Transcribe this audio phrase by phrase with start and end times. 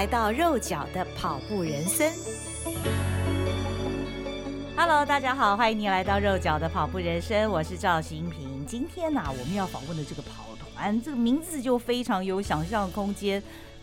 [0.00, 2.10] 来到肉脚的跑步人生。
[4.74, 8.64] Hello，大家好，欢迎您来到肉脚的跑步人生，我是赵新平。
[8.66, 13.42] 今天呢、我们要访问的这个跑团，这个名字就非常有想象空间，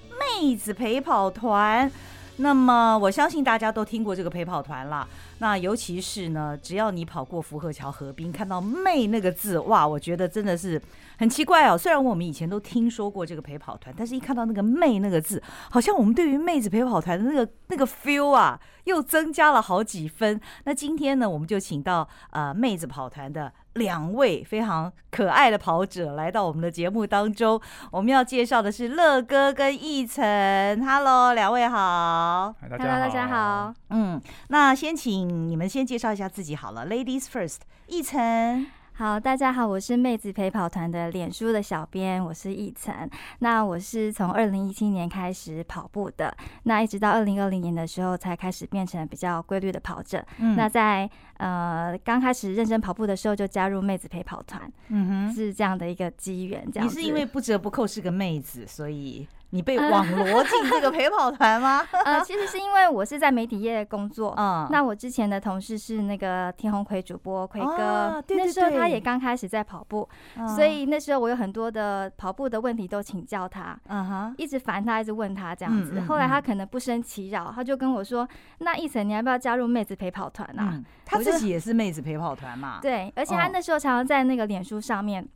[0.09, 1.91] 妹子陪跑团。
[2.37, 5.07] 那么我相信大家都听过这个陪跑团了，
[5.39, 10.81] 那尤其是呢，只要你跑过福和桥河滨，看到“妹”那个字，哇，我觉得真的是
[11.19, 11.77] 很奇怪哦。
[11.77, 20.39] 虽然我们以前都听说过这个陪跑团，但是一看到那个“妹”那个字，好像我们对于妹子陪跑团的那个 那个 feel 啊，又增加了好几分。
[20.63, 23.51] 那今天呢，我们就请到呃妹子跑团的。
[23.77, 30.83] 两位非常可爱的跑者来到我们的节目当中，我们要介绍的是乐哥跟奕晨。
[30.83, 32.55] Hello，两位好。
[32.59, 33.71] Hello，大家好。
[33.91, 37.57] 嗯，那先请你们先介绍一下自己好了，Ladies first，
[37.89, 38.67] 奕晨。
[38.93, 43.07] 好，大家好，我是妹子陪跑团的脸书的小编，我是奕晨。
[43.39, 50.25] 那我是从二零一七年开始跑步的，那一直到二零二零年的时候才开始变成比较规律的跑者。
[50.39, 56.67] 嗯，那在呃刚开始认真跑步的时候就加入妹子陪跑团，嗯哼，是这样的一个机缘。
[56.71, 59.27] 这样，你是因为不折不扣是个妹子，所以。
[59.51, 61.81] 你被网罗进这个 陪跑团吗？
[62.03, 64.33] 呃，其实是因为我是在媒体业工作。
[64.37, 73.79] 嗯，那我之前的同事是那个天虹奎主播奎哥，啊、对对对，那时候他也刚开始在跑步，嗯，所以那时候我有很多的跑步的问题都请教他。
[73.87, 76.01] 嗯哼，一直烦他，一直问他这样子。
[76.01, 78.27] 后来他可能不生其扰，他就跟我说
[78.59, 82.79] ：“那一晨，你要不要加入妹子陪跑团啊？”嗯，他自己也是妹子陪跑团嘛。
[82.83, 85.27] 对，而且他那时候常常在那个脸书上面。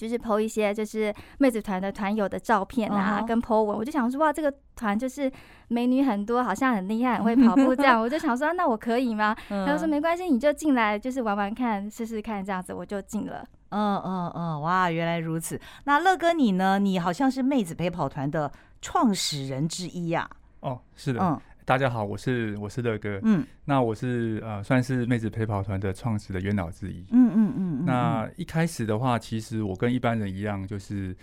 [0.00, 5.30] 就是 po 一些就是妹子团的团友的照片啊，跟 po 文，我就想说哇，这个团就是
[5.68, 8.00] 美女很多，好像很厉害，很会 跑步这样。
[8.00, 9.36] 我就想说，那我可以吗？
[9.50, 13.44] 他说没关系，你就进来，就是玩玩看，试试看这样子，我就进了。
[13.68, 15.60] 嗯嗯嗯，哇，原来如此。
[15.84, 16.78] 那乐哥你呢？
[16.78, 18.50] 你好像是妹子陪跑团的
[18.80, 20.28] 创始人之一呀？
[20.60, 21.20] 哦，是的。
[21.22, 21.38] 嗯。
[21.70, 27.84] 大家好，我是我是乐哥，嗯，那我是呃算是妹子陪跑团的创始的元老之一，嗯嗯嗯。
[27.84, 31.16] 那一开始的话，其实我跟一般人一样，就是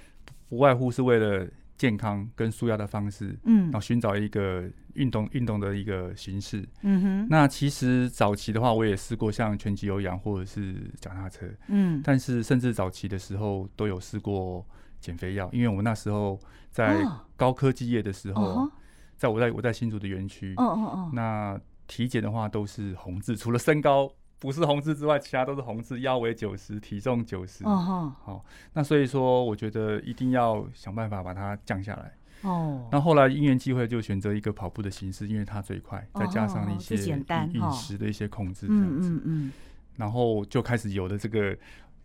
[0.47, 4.63] 不外乎是为了健康跟舒压的方式，嗯，然后寻找一个
[4.93, 7.27] 运动运动的一个形式，嗯哼。
[7.29, 14.65] 那其实早期的话，我也试过像拳击有氧或者是脚踏车，嗯，但是甚至早期的时候都有试过
[15.01, 16.39] 减肥药，因为我那时候
[16.71, 17.03] 在
[17.35, 18.41] 高科技业的时候。
[18.41, 18.71] 哦
[19.17, 25.99] 在我在我在新竹的园区，哦哦哦，那体检的话都是红字，除了身高不是红字之外，其他都是红字。
[26.01, 32.13] 腰围九十，体重九十，哦好，那所以说我觉得一定要想办法把它降下来。
[32.43, 39.51] 哦，那后来因缘机会就选择一个跑步的形式，因为它最快，再加上一些饮食的一些控制，这样子，嗯嗯，
[39.95, 41.57] 然后就开始有了这个。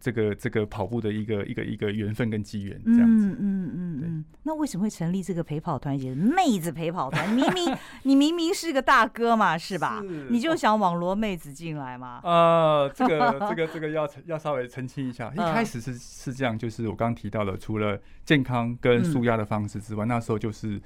[0.03, 3.29] 这个这个跑步的一个一个一个缘分跟机缘，这样子。
[3.29, 4.25] 嗯嗯嗯嗯。
[4.43, 5.97] 那为什么会成立这个陪跑团？
[5.97, 10.03] 也是妹子陪跑团， 明明你明明是个大哥嘛，是吧？
[10.03, 12.21] 是你就想网罗妹子进来吗？
[12.25, 15.33] 呃，这个这个这个要要稍微澄清一下。
[15.33, 20.83] 一开始是是这样，就是我刚刚提到的，除了健康跟舒压的方式之外，嗯，那时候就是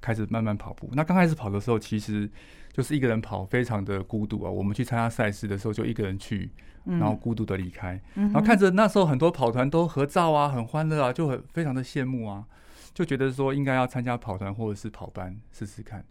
[0.00, 0.90] 开始慢慢跑步。
[0.92, 2.28] 那刚开始跑的时候，其实
[2.76, 4.50] 就是一个人跑，非常的孤独啊。
[4.50, 6.50] 我们去参加赛事的时候，就一个人去。
[6.84, 12.46] 然后孤独的离开，然后看着那时候很多跑团都合照啊，很欢乐啊，就很非常的羡慕啊，
[12.94, 16.04] 就觉得说应该要参加跑团或者是跑班试试看。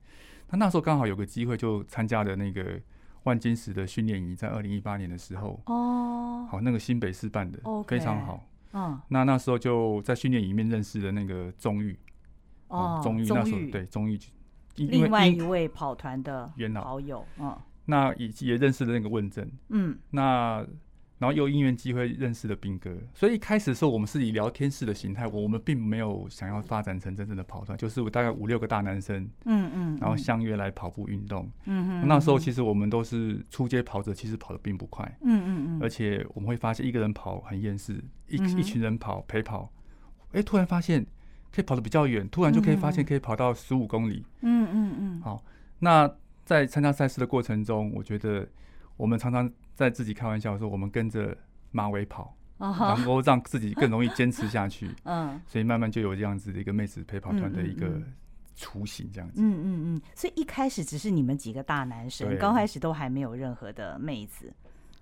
[0.50, 2.78] 那那时候刚好有个机会，就参加了那个
[3.24, 5.58] 万金石的训练营，在二零一八年的时候。
[5.68, 8.44] 哦，好，那个新北市办的，非常好。
[8.74, 11.98] 嗯，那那时候就在训练营里面认识了那个钟玉。
[12.68, 14.20] 哦，钟玉那时候对钟玉，
[14.76, 16.84] 另外一位跑团的元老。
[16.84, 17.58] 好友，嗯。
[17.88, 20.66] 那也也认识了那个问政，嗯，那
[21.20, 39.72] 然后又因缘机会认识了兵哥，所以一开始的时候我们是以聊天式的形态，我们并没有想要发展成真正的跑团，就是我大概五六个大男生，嗯嗯，然后相约来跑步运动，嗯嗯，那时候其实我们都是初阶跑者，其实跑的并不快，嗯嗯嗯，而且我们会发现一个人跑很厌世，一一群人跑陪跑，
[40.32, 41.06] 哎，突然发现
[41.56, 45.44] 可以跑得比较远，突然就可以发现可以跑到十五公里，嗯嗯嗯，好，
[45.80, 46.14] 那。
[46.46, 48.48] 在参加赛事的过程中，我觉得
[48.98, 51.36] 我们常常在自己开玩笑说，我们跟着
[51.72, 54.92] 马尾跑，能够让自己更容易坚持下去。
[55.06, 58.00] 嗯，所以慢慢就有这样子的一个妹子陪跑团的一个
[58.56, 59.42] 雏形，这样子。
[59.42, 60.02] 嗯嗯嗯。
[60.14, 64.54] 所以一开始只是你们几个大男生，刚开始都还没有任何的妹子。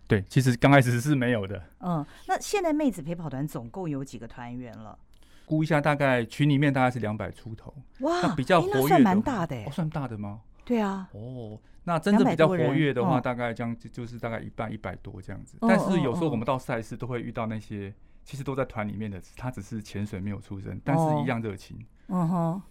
[0.08, 1.62] 对，其实刚开始是没有的。
[1.82, 4.98] 嗯，那现在妹子陪跑团总共有几个团员了？
[5.46, 7.74] 估一下，大概群里面大概是两百出头。
[8.00, 9.56] 哇，那比较活跃，那算蛮大的。
[9.66, 10.42] 哦，算大的吗？
[10.66, 11.10] 对啊。
[11.14, 15.58] 哦，那真正比较活跃的话，大概这样就是大概一半一百多这样子。
[15.62, 17.94] 但是有时候我们到赛事都会遇到那些
[18.24, 21.78] 其实都在团里面的，他只是潜水没有出身，但是一样热情。
[22.08, 22.62] 嗯哼，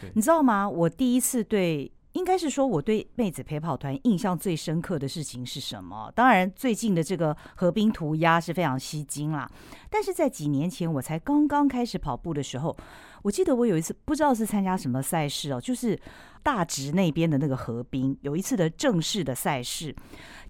[0.00, 0.68] 对，你知道吗？
[0.68, 1.90] 我第一次对。
[2.16, 6.10] 应该是说，我对妹子陪跑团印象最深刻的事情是什么？
[6.14, 9.46] 当然，最近的这个河滨涂鸦是非常吸睛啦。
[9.90, 12.74] 但是在几年前，我才刚刚开始跑步的时候，
[13.22, 16.00] 我记得我有一次不知道是参加什么赛事哦，就是
[16.42, 19.94] 大直那边的那个河滨，有一次的正式的赛事，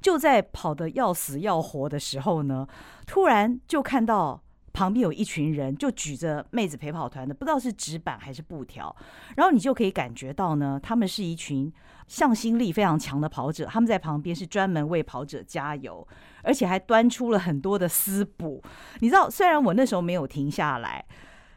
[0.00, 2.64] 就在跑得要死要活的时候呢，
[3.06, 4.40] 突然就看到。
[4.76, 8.94] 旁边有一群人，就举着妹子陪跑团的，不知道是纸板还是布条，
[9.34, 11.72] 然后你就可以感觉到呢，他们是一群
[12.06, 16.06] 向心力非常强的跑者，他们在旁边是专门为跑者加油，
[16.42, 18.62] 而且还端出了很多的丝补。
[19.00, 21.02] 你知道，虽然我那时候没有停下来，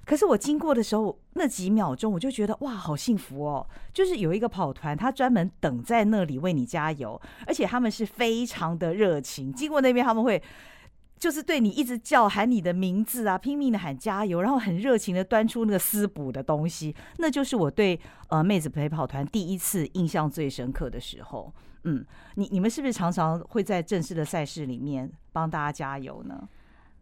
[0.06, 3.68] 可是我经过的时候那几秒钟，我就觉得哇，好幸福哦！
[3.94, 10.42] 就是有一个跑团，他专门等在那里为你加油，而且他们是非常的热情，经过那边他们会。
[11.20, 18.00] 就是对你一直叫喊你的名字啊，拼命的喊加油，然后很热情的端出那个丝补的东西，那就是我对
[18.30, 21.54] 呃妹子陪跑团第一次印象最深刻的时候。
[21.84, 22.06] 嗯，
[22.36, 26.48] 你你们是不是常常会在正式的赛事里面帮大家加油呢？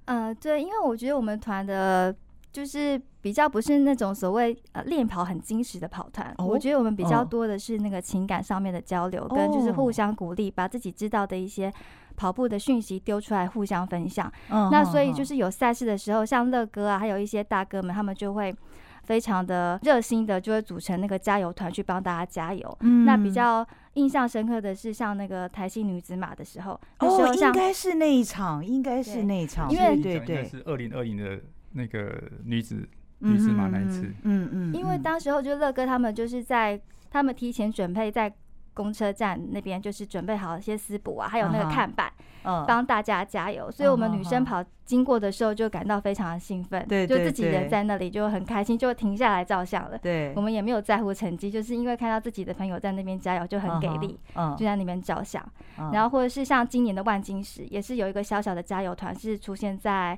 [0.06, 2.16] 呃，对，因为我觉得我们团的
[2.52, 11.74] 就是比较不是那种所谓呃练跑很精实的跑团，哦，我觉得我们比较多的是那个情感上面的交流，跟就是互相鼓励，把自己知道的一些。
[12.18, 14.30] 跑步的讯息丢出来，互相分享。
[14.50, 18.54] 嗯，那所以就是有赛事的时候，像乐哥啊，还有一些大哥们，他们就会
[19.04, 22.78] 非常的热心的，就会组成那个加油团去帮大家加油。
[22.82, 31.40] 嗯，那比较印象深刻的是，像那个台新女子马的时候，哦，应该是那一场，应该是那一场，因为对对，是二零二零的
[31.74, 34.08] 那个女子女子马那一次。
[34.24, 36.82] 嗯嗯，嗯，因为当时候就乐哥他们就是在
[37.12, 38.34] 他们提前准备在。
[38.78, 42.14] 公车站那边就是准备好一些丝补啊，还有那个看板，
[42.68, 43.72] 帮大家加油。
[43.72, 49.98] 所以，我们女生跑经过的时候就感到非常的兴奋，对，就自己人在那里就很开心，就停下来照相了。
[49.98, 54.20] 对，我们也没有在乎成绩，就是因为看到自己的朋友在那边加油，就很给力，
[54.56, 55.44] 就在那边照相。
[55.92, 60.18] 然后，或者是像今年的万金石，也是有一个小小的加油团，是出现在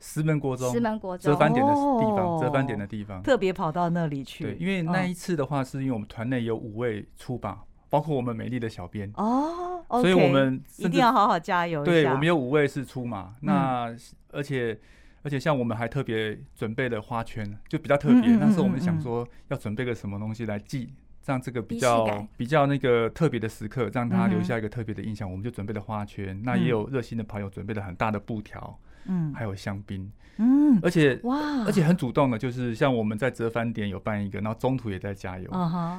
[0.00, 4.44] 石门国中，石门国中折返点的地方，折返点的地方，特别跑到那里去。
[4.44, 7.58] 对，因为那一次的话，是因为我们团内有五位初马。
[7.90, 11.84] 包括我们美丽的小编哦，oh, okay, 所以我们一定要好好加油。
[11.84, 13.96] 对，我们有五位是出马，嗯、那
[14.30, 14.78] 而且
[15.22, 18.36] 而且像我们还特别准备了花圈，就比较特别。
[18.36, 20.94] 那时候我们想说要准备个什么东西来记，
[21.26, 25.28] 让这个比较比较那个特别的时刻，让他留下一个特别的印象。
[25.28, 28.78] 嗯、我们就准备了花圈，那也有热心的朋友准备了很大的布条。
[29.06, 35.50] 嗯，还有香槟，嗯，而且哇，而且很主动的，就是像我们在折返点有办一个，然后中途也在加油。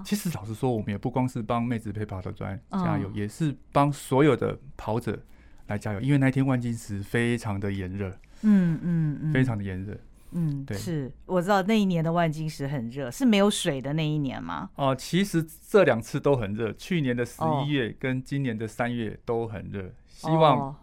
[0.06, 5.19] 其实老实说，我们也不光是帮妹子陪跑的专加油，也是帮所有的跑者
[5.68, 6.01] 来加油。
[6.01, 8.09] 因为那天万金石非常的炎热，
[8.42, 9.98] 嗯嗯嗯，非常的炎热，
[10.31, 14.70] 嗯，对，是我知道那一年的万金石很热，是没有水的那一年吗？
[14.75, 20.75] 哦，其实这两次都很热，去年的十一月跟今年的三月都很热，希望。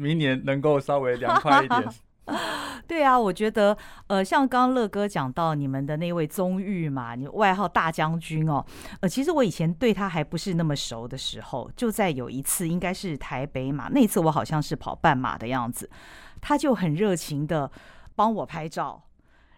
[0.00, 1.84] 明年能够稍微凉快一点。
[2.86, 3.76] 对啊，我觉得
[4.06, 8.64] 呃，像刚刚乐哥讲到你们的那位宗玉嘛，你外号大将军哦，
[9.00, 15.90] 呃，其实我以前对他还不是那么熟的时候，就在有一次应该是台北马，那次我好像是跑半马的样子，
[16.40, 17.70] 他就很热情的
[18.14, 19.02] 帮我拍照，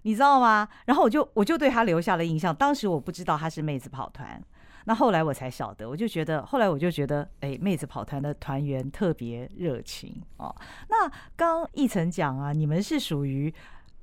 [0.02, 0.68] 你知道吗？
[0.86, 4.42] 然后我就我就对他留下了印象，当时我不知道他是妹子跑团。
[4.84, 10.54] 那后来我才晓得，我就觉得，后来我就觉得，哎，妹子跑团的团员特别热情哦。
[10.88, 13.52] 那刚一层讲啊，你们是属于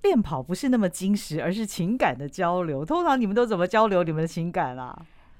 [0.03, 2.85] 练跑不是那么精实，而是情感的交流。
[2.85, 4.97] 通常你们都怎么交流你们的情感啦？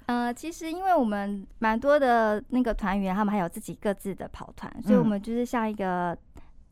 [0.08, 6.18] 呃，其实因为我们蛮多的那个团员，他们还有自己各自的跑团，所以我们就是像一个，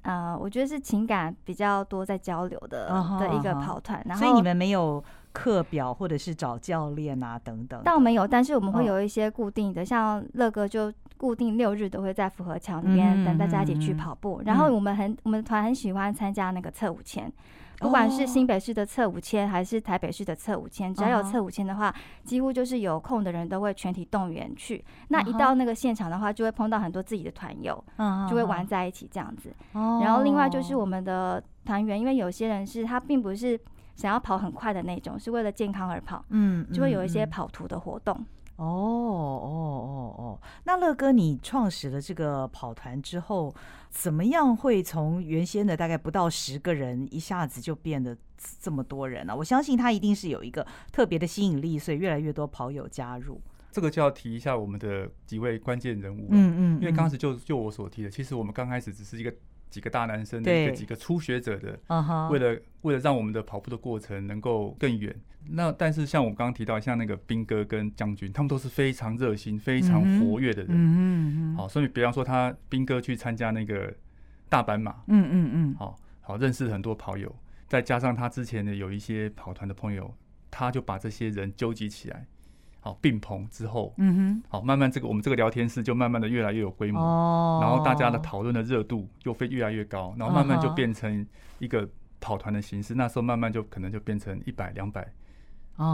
[0.01, 2.87] 呃，我觉得是情感比较多在交流的
[3.19, 4.03] 的一个跑团。
[4.05, 5.03] 然后，所以你们没有。
[5.31, 14.41] 课表或者是找教练啊等等，倒没有，但是我们会有一些固定的，哦、像乐哥就固定六日都会在福和桥那边等大家一起去跑步。
[14.45, 17.31] 然后我们很我们团很喜欢参加那个测五千。
[17.79, 21.93] 不管是新北市的测五千，还是台北市的测五千，只要有测五千的话，
[22.23, 24.83] 几乎就是有空的人都会全体动员去。
[25.09, 27.83] 那一到那个现场的话，就会碰到很多自己的团友，
[28.27, 29.55] 就会玩在一起这样子。
[29.73, 33.59] 然后另外就是我们的团员，因为有些人是他并不是
[33.97, 38.15] 想要跑很快的那种，是为了健康而跑，嗯，就会有一些跑图的活动。
[38.55, 43.53] 哦哦哦哦，那乐哥，你创始了这个跑团之后，
[43.89, 48.15] 怎么样会从原先的大概不到十个人，一下子就变得
[48.59, 49.35] 这么多人呢？
[49.35, 53.41] 我相信他一定是有一个特别的吸引力，所以越来越多跑友加入。
[53.71, 59.33] 这个就要提一下我们的几位关键人物，嗯嗯，嗯，因为当时就就我所提的，其实我们刚开始只是一个。
[59.69, 61.79] 几个大男生的一个几个初学者的，
[62.29, 65.15] 为了为了让我们的跑步的过程能够更远，
[65.49, 70.71] 那但是像我刚刚提到，像那个兵哥跟将军，他们都是非常热心、非常活跃的人。
[70.71, 73.93] 嗯嗯好，所以比方说他兵哥去参加那个
[74.49, 77.33] 大阪马，嗯嗯嗯，好好认识很多跑友，
[77.67, 80.13] 再加上他之前的有一些跑团的朋友，
[80.49, 82.25] 他就把这些人纠集起来。
[82.87, 91.27] 好，并棚之后，嗯哼，好，慢慢这个我们这个聊天室就慢慢的越来越有规模，哦，然后大家的讨论的热度就会越来越高，然后慢慢就变成
[91.59, 91.85] 一个
[92.21, 95.05] 跑团的形式，那时候慢慢就可能就变成一百两百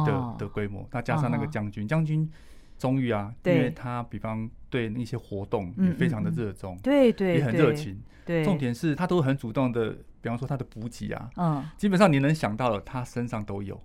[0.06, 2.30] 的的规模，那加上那个将军，将军
[2.78, 13.82] 终于啊，因为他比方对那些活动也非常的热衷，对对，也很热情，对，重点是他都很主动的，比方说他的补给啊，嗯，基本上你能想到的他身上都有，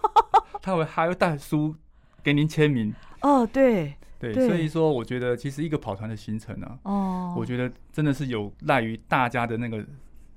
[0.62, 1.76] 他会还会带书。
[2.22, 2.94] 给您签名。
[3.22, 3.94] 哦，对。
[4.20, 9.86] 对，所以说我觉得其实一个跑团的行程啊，哦，我觉得真的是有赖于大家的那个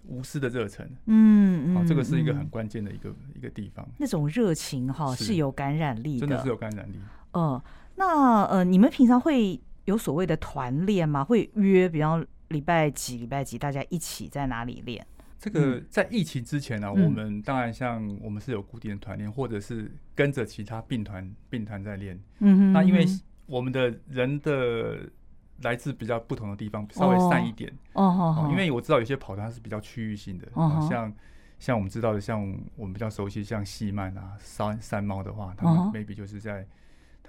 [0.07, 5.33] 无私的热忱，嗯嗯，这个是一个很关键的一个一个地方，那种热情哈是。
[5.33, 6.99] 有感染力的，真的是有感染力。
[7.33, 7.59] 嗯，
[7.95, 11.23] 那呃，你们平常会有所谓的团练吗？
[11.23, 15.03] 会约，比方礼拜几礼拜几大家一起在哪里练？
[15.41, 22.15] 这个在疫情之前呢、啊，嗯、我们当然像我们是有固定的团练，或者是跟着其他并团并团在练。
[22.37, 23.03] 嗯哼，那因为
[23.47, 24.99] 我们的人的
[25.63, 27.73] 来自比较不同的地方，稍微散一点。
[27.93, 31.11] 哦哦，因为我知道有些跑团是比较区域性的，哦、像
[31.57, 32.39] 像我们知道的，像
[32.75, 36.63] 我们比较熟悉像细曼啊、山山猫的话，他们 maybe 就是在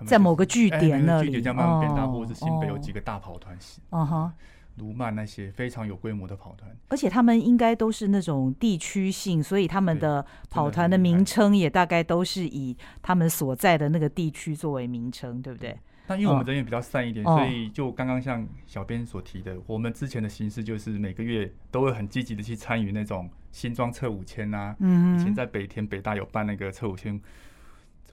[0.04, 3.56] 在某个据点那里，据点这样慢慢变大，或者是新北有几个大跑团。
[3.88, 4.34] 哦哈。
[4.82, 15.78] 卢曼那些非常有规模的跑团，而且他们应该都是那种地区性，所以他们的跑团的名称也大概都是以他们所在的那个地区作为名称，对不对？
[16.08, 27.20] 但因为我们人员比较散一点，哦、所以就刚刚像小编所提的，我们之前的形式就是每个月都会很积极的去参与那种新装测五千啊，嗯，以前在北田北大有办那个测五千，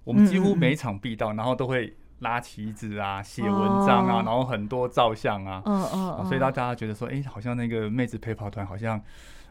[0.03, 1.91] 我们几乎每场必到，然后都会。
[2.19, 3.53] 拉旗子啊，写文
[3.85, 9.01] 章啊，然后很多照相啊，嗯嗯，所以让大家觉得说，哎，好像那个妹子陪跑团，好像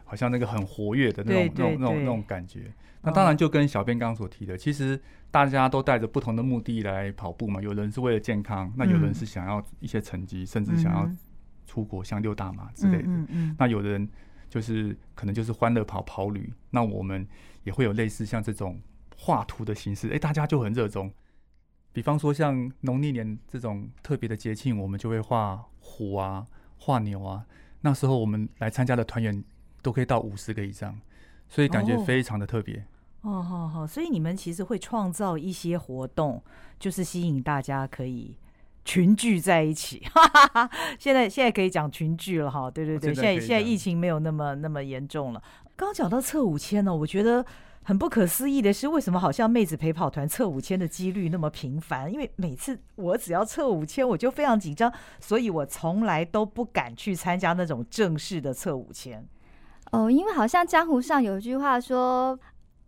[0.03, 2.71] 好像那个很活跃的那种那种那种那种感觉。
[3.01, 7.61] 那当然就跟小编刚刚所提的，其实大家都带着不同的目的来跑步嘛。
[7.61, 11.09] 有人是为了健康，那有人是想要一些成绩，甚至想要
[11.65, 13.07] 出国，像六大马之类的。
[13.07, 13.55] 嗯嗯。
[13.57, 14.07] 那有人
[14.49, 16.51] 就是可能就是欢乐跑跑旅。
[16.69, 17.25] 那我们
[17.63, 18.77] 也会有类似像这种
[19.15, 21.09] 画图的形式，哎，大家就很热衷。
[21.91, 26.45] 比方说，像农历年这种特别的节庆，我们就会画虎啊、
[26.77, 27.43] 画牛啊。
[27.81, 29.43] 那时候我们来参加的团员
[29.81, 30.99] 都可以到五十个以上，
[31.47, 32.85] 所以感觉非常的特别。
[33.21, 36.41] 哦，好好，所以你们其实会创造一些活动，
[36.79, 38.37] 就是吸引大家可以
[38.85, 40.03] 群聚在一起。
[40.99, 45.41] 现在现在可以讲群聚了哈，对对对，现在现在疫情没有那么那么严重了。
[45.75, 47.43] 刚讲到测五千呢，我觉得。
[47.89, 52.13] 很不可思议的是，为什么好像妹子陪跑团测五千的几率那么频繁？
[52.13, 59.27] 因为每次我只要测五千，我就非常紧张，所以我从来都不敢去参加那种正式的测五千。
[59.89, 62.39] 哦，因为好像江湖上有一句话说，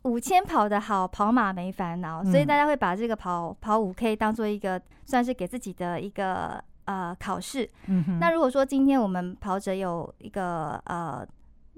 [0.04, 7.68] 五千跑得好，跑马没烦恼，所以大家会把这个跑跑五 K 当做一个算是给自己的一个呃考试。
[7.88, 8.20] 嗯。
[8.20, 11.28] 那如果说今天我们跑者有一个呃。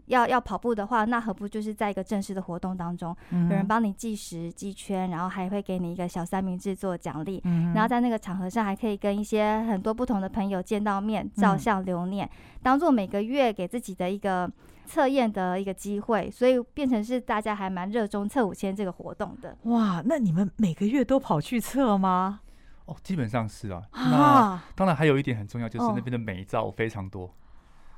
[0.07, 14.51] 要要跑步的话，那何不就是在一个正式的活动当中，嗯、有人帮你计时计圈，然后还会给你一个小三明治做奖励，嗯、然后在那个场合上还可以跟一些很多不同的朋友见到面，照相留念，嗯、当做每个月给自己的一个
[14.85, 19.57] 测验的一个机会，所以变成是大家还蛮热衷测五千这个活动的。
[19.63, 22.41] 哇，那你们每个月都跑去测吗？
[22.85, 23.81] 哦，基本上是啊。
[23.91, 27.25] 啊那当然还有一点很重要，就是那边的美照非常多。
[27.25, 27.31] 哦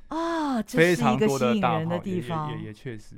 [0.08, 3.16] 啊，这是一个吸引人的地方，也也确实。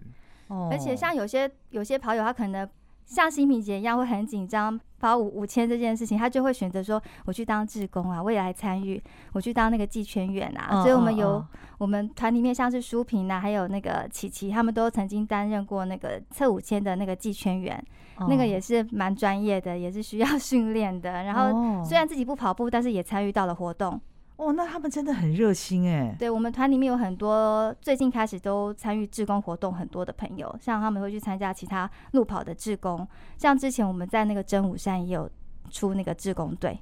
[0.49, 2.67] 哦，而且像有些有些跑友，他可能
[3.05, 9.03] 像新平姐一样会很紧张跑五五千这件事情，他就会选择说我去当志工啊，我也来参与，
[9.33, 10.79] 我去当那个计圈员啊。
[10.79, 17.83] 哦、所以我们有、哦、我们团里面像是舒平啊，还有那个琪琪，他们都曾经担任过那个测五千的那个计圈员，
[18.17, 21.25] 哦、那个也是蛮专业的，也是需要训练的。
[21.25, 24.01] 然后虽然自己不跑步，但是也参与到了活动。
[24.39, 26.15] 哦，那他们真的很热心哎！
[26.17, 35.29] 对，我们团里面有很多最近开始都参与志工活动很多的朋友，像他们会去参加其他路跑的志工，像之前我们在那个真武山也有
[35.71, 36.79] 出那个志工队，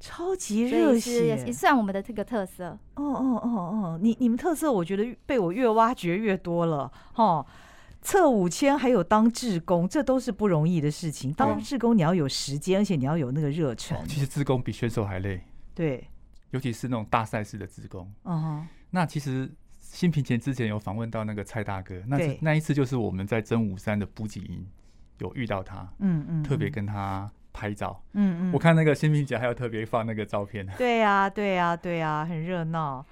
[0.00, 2.76] 超级热血，也算我们的这个特色。
[2.96, 7.46] 哦哦哦哦，你你们特色我觉得被我越挖掘越多了哈！
[8.02, 11.32] 测五千还有当志工，这都是不容易的事情。
[11.32, 13.96] 当志工你要有时间，而且你要有那个热忱。
[14.08, 15.40] 其实志工比选手还累。
[15.72, 16.08] 对。
[16.50, 19.50] 尤其是那种大赛事的职工，嗯哼，那其实
[19.80, 24.66] 新平前之前有访问到那个蔡大哥，那那一次就是我们在真武山的补给营
[25.18, 33.04] 有遇到他，嗯嗯，特别跟他拍照，嗯嗯，我看那个新平姐还有特别放那个照片，对呀对呀对呀，很热闹，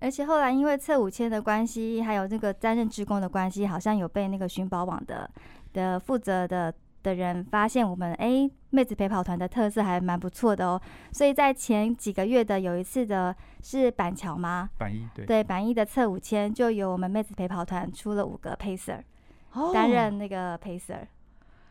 [0.00, 5.30] 而且后来因为测五千的关系，还有那个担任职工的关系，好像有被那个寻宝网的
[5.72, 6.72] 的负责的。
[7.02, 10.80] 的人发现我们哎、欸，妹子陪跑团的特色还蛮不错的哦，
[11.12, 14.68] 所以在前几个月的有一次的是板桥吗？
[14.78, 19.00] 板一对对板一的测五千，就由我们妹子陪跑团出了五个 pacer，
[19.72, 21.06] 担、哦、任那个 pacer，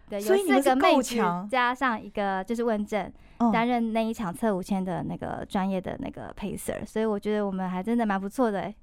[0.10, 1.16] 对，有四个妹子
[1.50, 3.12] 加上一个就是问政，
[3.52, 8.76] 担任那一场测五千的那个专业的那个 pacer，所以我觉得我们还真的蛮不错的哎，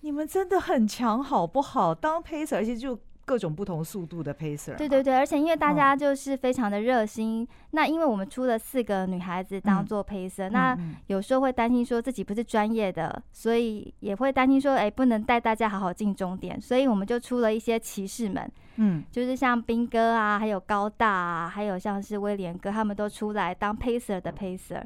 [0.00, 1.94] 你们真的很强好不好？
[1.94, 2.98] 当 pacer 而且就。
[3.28, 24.84] 各种不同速度的 pacer，对对对，而且因为大家就是非常的热心，哦、那因为我们出了四个女孩子当做 pacer，、嗯、那有时候会担心说自己不是专业的，所以也会担心说，哎，不能带大家好好进终点，所以我们就出了一些骑士们，嗯，就是像兵哥啊，还有高大啊，还有像是威廉哥，他们都出来当 pacer 的 pacer。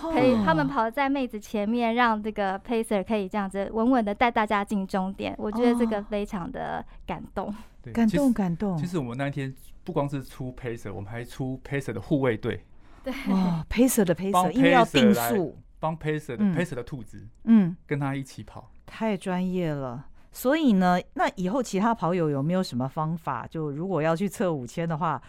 [0.00, 5.34] 可以，他们跑在妹子前面，让这个 pacer 可以这样子稳稳的带大家进终点。
[5.38, 7.54] 我觉得这个非常的感动，
[7.92, 8.76] 感动感动。
[8.76, 12.64] 其实我们那一天不光是出 pacer，我们还出 pacer 的护卫队。
[13.04, 20.06] 对，哇，pacer 的 pacer，因为要定速，帮 pacer 的 pacer 的兔子，嗯，跟他一起跑，太专业了。
[20.32, 23.46] 所以呢，那以后其他跑友有没有什么方法？
[23.46, 25.20] 就如果要去测五千的话，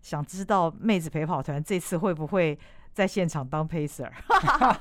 [0.00, 2.58] 想知道妹子陪跑团这次会不会？
[2.96, 4.10] 在现场当 pacer，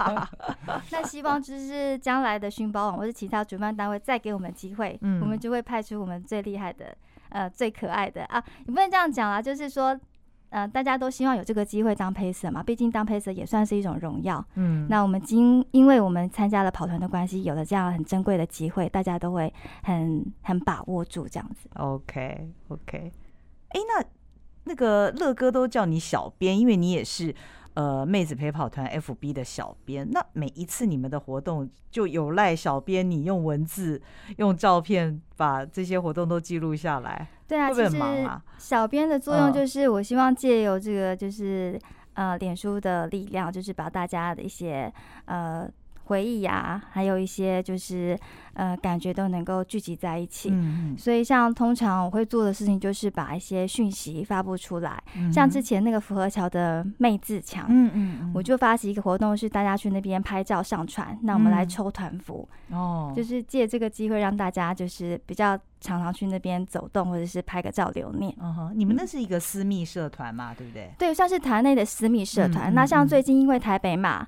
[0.89, 6.95] 那希望就是将来的寻宝网或者其他主办单位再给我们机会，嗯，我们就会派出我们最厉害的，
[7.27, 8.23] 呃，最可爱的。
[8.27, 9.99] 啊，你不能这样讲啊，就是说，
[10.47, 21.67] 呃，大家都希望有这个机会当 pacer 嘛，毕竟当 pacer 也算是一种荣耀，嗯，那我们今因为我们参加了跑团的关系，有了这样很珍贵的机会，大家都会很很把握住这样子。
[21.73, 23.11] OK OK，
[23.71, 24.05] 哎、欸，那
[24.63, 27.35] 那个乐哥都叫你小编，因为你也是。
[27.75, 34.01] 呃，妹子陪跑团 FB 的小编，那每一次你们的活动就有赖小编，你用文字、
[34.37, 37.27] 用照片把这些活动都记录下来。
[37.47, 38.43] 对啊，会不会很忙啊？
[38.57, 41.79] 小编的作用就是，我希望借由这个，就是、
[42.13, 44.91] 嗯、呃，脸书的力量，就是把大家的一些
[45.25, 45.69] 呃。
[46.05, 48.17] 回忆呀、啊，还有一些就是
[48.53, 50.53] 呃，感觉都能够聚集在一起。
[50.97, 55.01] 所以像通常我会做的事情，就是把一些讯息发布出来。
[55.15, 55.31] 嗯。
[55.31, 61.17] 像之前那个符合桥的妹自强，嗯嗯，我就发起一个活动，是大家去那边拍照上传。
[61.23, 62.47] 那我们来抽团服。
[62.69, 63.11] 哦。
[63.15, 68.33] 就是借这个机会让大家就是比较常常去那边走动，或者是拍个照留念。
[68.39, 68.71] 嗯哼。
[68.75, 70.53] 你们那是一个私密社团嘛？
[70.53, 70.91] 对不对？
[70.97, 72.73] 对，算是团内的私密社团。
[72.73, 74.25] 那像最近因为台北马。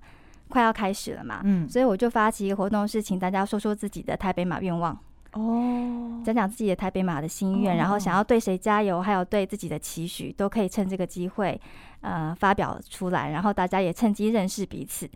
[0.49, 4.97] 快要开始了嘛，嗯，所以我就发起一个活动，是请大家说说自己的台北马愿望
[5.33, 11.59] 哦，讲讲自己的台北马的心愿，然后想要对谁加油，还有对自己的期许，都可以趁这个机会，
[12.01, 15.09] 呃，发表出来，然后大家也趁机认识彼此。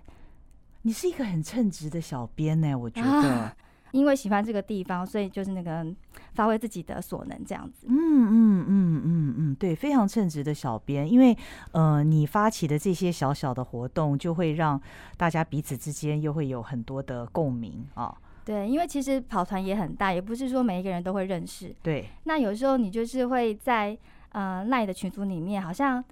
[0.82, 3.10] 你是一个很称职的小编呢，我觉得。
[3.10, 3.56] 啊
[3.92, 5.86] 因为喜欢这个地方，所以就是那个
[6.34, 7.88] 发挥自己的所能这样子。
[7.90, 9.21] 嗯嗯嗯嗯嗯，
[9.62, 11.08] 对，非常称职的小编。
[11.08, 11.38] 因为
[11.74, 14.82] 呃，你发起的这些小小的活动，就会让
[15.18, 18.12] 大家彼此之间又会有很多的共鸣啊。
[18.44, 21.72] 对，因为其实跑团也很大，也不是说每一个人都会认识。
[21.84, 22.08] 对。
[22.24, 23.96] 那有时候你就是会在
[24.30, 26.04] 呃赖的群组里面，好像。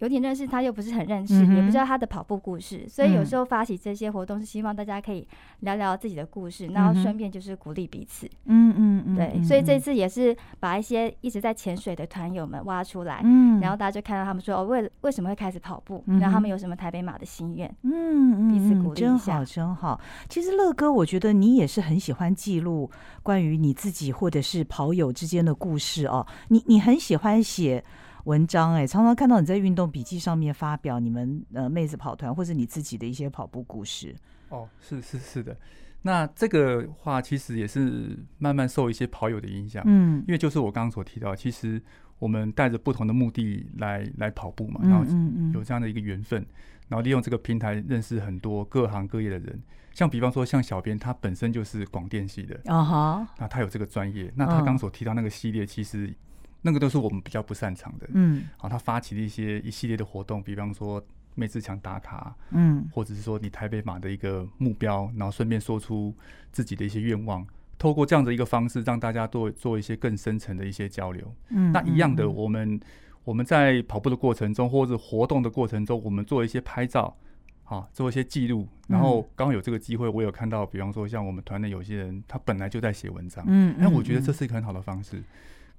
[0.00, 5.26] 有点认识他，又不是很认识，嗯、也不知道他的跑步故事，所以有时候发起这些活动是希望大家可以
[5.60, 8.26] 聊聊自己的故事，嗯、然后顺便就是鼓励彼此。
[8.46, 20.00] 嗯嗯嗯，对，所以这次也是把一些一直在潜水的团友们挖出来，嗯，然后大家就看到他们说哦，为为什么会开始跑步，嗯、然后他们有什么台北马的心愿，嗯嗯，彼此鼓励真好真好。
[20.28, 22.90] 其实乐哥，我觉得你也是很喜欢记录
[23.22, 27.84] 关于你自己或者是跑友之间的故事哦，你你很喜欢写。
[28.24, 34.14] 文章哎，常常看到你在运动笔记上面发表你们呃妹子跑团或者你自己的一些跑步故事。
[34.48, 35.56] 哦，是是是的，
[36.02, 41.80] 那这个话其实也是慢慢受一些跑友的影响，嗯，因为就是我刚刚所提到，其实
[42.18, 45.04] 我们带着不同的目的来来跑步嘛，然后
[45.54, 46.44] 有这样的一个缘分，
[46.88, 49.60] 然后利用这个平台认识很多各行各业的人。
[49.92, 54.32] 像比方说，像小编他本身就是广电系的啊哈，那他有这个专业。
[54.36, 56.12] 那他刚所提到那个系列，其实
[56.62, 58.08] 那个都是我们比较不擅长的。
[58.12, 61.02] 嗯，好，他发起了一些一系列的活动，比方说
[61.34, 66.14] 妹自强打卡，嗯，或者是说你台北马的一个目标，然后顺便说出
[66.52, 67.46] 自己的一些愿望，
[67.78, 71.34] 透过这样的一个方式，让大家做做一些更深层的一些交流。
[71.48, 72.80] 嗯，那一样的，我们
[73.24, 77.16] 我们在跑步的过程中，或者活动的过程中，我们做一些拍照。
[77.64, 85.22] 啊，做一些记录，然后刚好有这个机会，我有看到，比方说像我们团内有些人，他本来就在写文章，嗯，那我觉得这是一个很好的方式，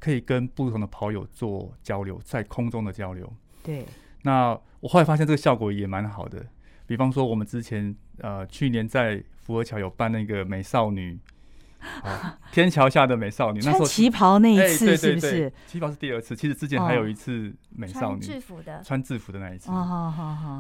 [0.02, 3.32] 可以跟不同的跑友做交流，在空中的交流。
[3.64, 3.86] 对，
[4.24, 6.46] 那我后来发现这个效果也蛮好的，
[6.86, 11.18] 比方说我们之前呃去年在福尔桥有办那个美少女。
[12.04, 15.52] 啊、天桥下的美少女，那时候旗袍那一次是不是？
[15.67, 19.72] 旗袍是第二次，其实之前还有一次美少女穿制服的，穿制服的那一次。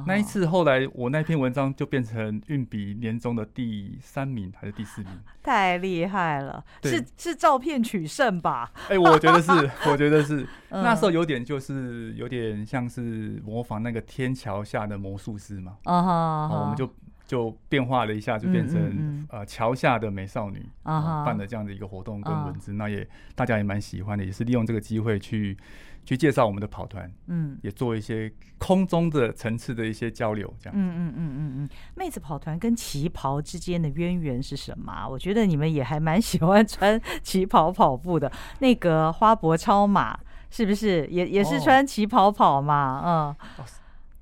[0.07, 5.11] 那一次后来我那篇文章就变成运笔年终的第三名还是第四名？
[5.43, 8.71] 太厉害了，是是照片取胜吧？
[8.89, 9.51] 哎，我觉得是，
[9.89, 10.47] 我觉得是。
[10.69, 15.77] 那时候有点就是有点像是模仿那个天桥下的魔术师嘛。
[15.83, 16.91] 啊我们就。
[17.31, 18.91] 就变化了一下，就变成、嗯
[19.21, 25.57] 嗯、呃桥下的美少女啊办的这样的一个活动跟文字，啊、那也大家也蛮喜欢的，也是利用这个机会去
[26.03, 30.77] 去介绍我们的跑团，嗯，也做一些空中的层次的一些交流，这样。
[30.77, 35.07] 嗯嗯嗯嗯嗯，妹子跑团跟旗袍之间的渊源是什么？
[35.07, 38.29] 我觉得你们也还蛮喜欢穿旗袍跑步的。
[38.59, 42.99] 那个花博超马是不是也也是穿旗袍跑嘛？
[43.01, 43.65] 哦、嗯。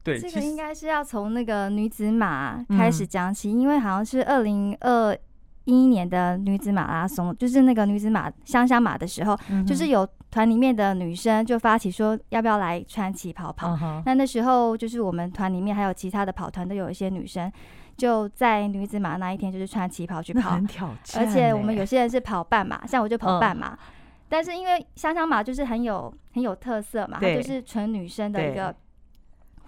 [0.03, 5.15] 对，这个应该是要从那个女子马开始讲起，嗯、因为好像是二零二
[5.65, 13.77] 一年的女子马拉松，就是那个女子马香香马的时候，嗯、就是有团里面的女生就发起说要不要来穿旗袍跑。
[14.05, 17.51] 那、那时候就是我们团里面还有其他的跑团都有一些女生
[17.97, 21.23] 就在女子马那一天就是穿旗袍去跑，很挑战。
[21.23, 23.77] 而且我们有些人是跑半马，像我就跑半马，嗯、
[24.29, 28.73] 但是因为香香马就是很有很有特色嘛，它就是纯女生的一个。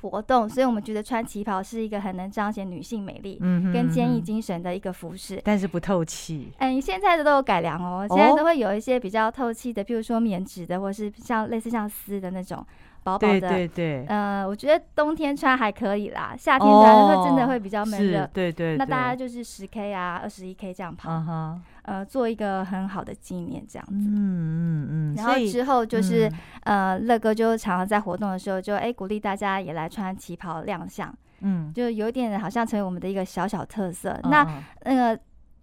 [0.02, 3.38] 活动，所以我们觉得穿旗袍是一个很能彰显女性美丽
[3.74, 6.52] 跟坚毅精神的一个服饰，但是不透气。
[6.60, 12.66] 嗯，现在的都有改良哦，现在都会有一些比较透气的，譬如说棉质的，或是像类似像丝的那种
[13.04, 13.40] 薄薄的。
[13.40, 14.06] 对对对。
[14.08, 18.30] 呃，我觉得冬天穿还可以啦，夏天穿会真的会比较闷热。
[18.34, 18.78] 对对。
[18.78, 21.10] 那大家就是十 K 啊，二十一 K 这样跑。
[21.84, 23.94] 呃，做一个很好的纪念，这样子。
[23.94, 25.16] 嗯嗯嗯。
[25.16, 26.32] 然后之后就是，
[26.64, 31.14] 呃，乐哥就常常在活动的时候就，就哎鼓励大家也来穿旗袍亮相。
[31.40, 31.72] 嗯。
[31.74, 34.20] 就有点好像成为我们的一个小小特色。
[34.24, 35.16] 那那个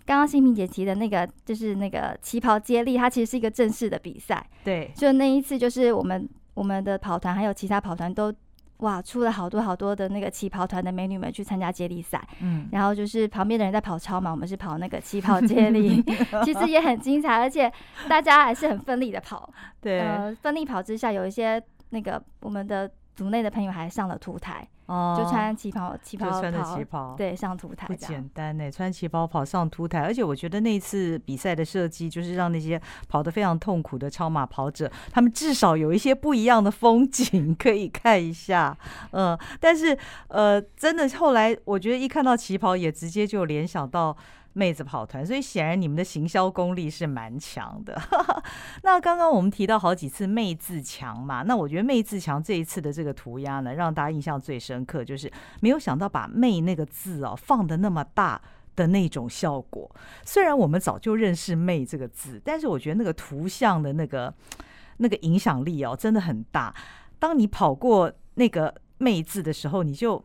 [0.04, 4.44] 刚刚新平姐提的那个，就是那个旗袍接力，它其实是一个正式的比赛。
[4.64, 4.90] 对。
[4.94, 8.33] 就那一次，就是我们我们的跑团还有其他跑团都。
[8.78, 16.02] 哇，出了好多好多的那个旗袍团的美女们去参加接力赛，嗯，然后就是旁边的人在跑操嘛，我们是跑那个旗袍接力，
[16.44, 17.72] 其实也很精彩，而且
[18.08, 21.60] 大家还是很奋力的跑，对，呃，奋力跑之下，有一些
[21.90, 22.88] 那个我们的
[23.18, 24.64] 组内的朋友还上了凸台。
[24.87, 28.70] 哦，就穿旗袍，旗袍就穿着旗袍，对，上凸台不简单呢。
[28.70, 38.78] 穿旗袍跑上凸台，而且我觉得那一次比赛的设计，就是让那些跑得非常痛苦的超马跑者，他们至少有一些不一样的风景可以看一下。
[39.11, 44.16] 嗯，但是呃，真的后来我觉得一看到旗袍，也直接就联想到。
[44.59, 47.97] 妹子跑团，所以显然你们的行销功力是蛮强的。
[48.83, 58.40] 那刚刚我们提到好几次“妹自强”嘛，那我觉得“妹自强”这一次的这个涂鸦呢，让大家印象最深刻，就是没有想到把“妹”那个字哦放得那么大
[58.75, 59.88] 的那种效果。
[60.25, 64.35] 虽然我们早就认识“妹”这个字，但是我觉得那个图像的那个
[64.99, 66.75] 那个影响力哦，真的很大。
[67.21, 70.21] 当你跑过那个“妹”字的时候，你就。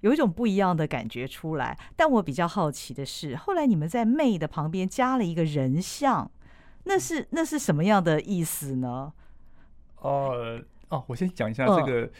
[0.00, 6.30] 有一种不一样的感觉出来，但我比较好奇的是，后来你们在妹的旁边加了一个人像，
[6.84, 9.12] 那是那是什么样的意思呢？
[10.02, 12.10] 呃哦，我先讲一下这个，呃、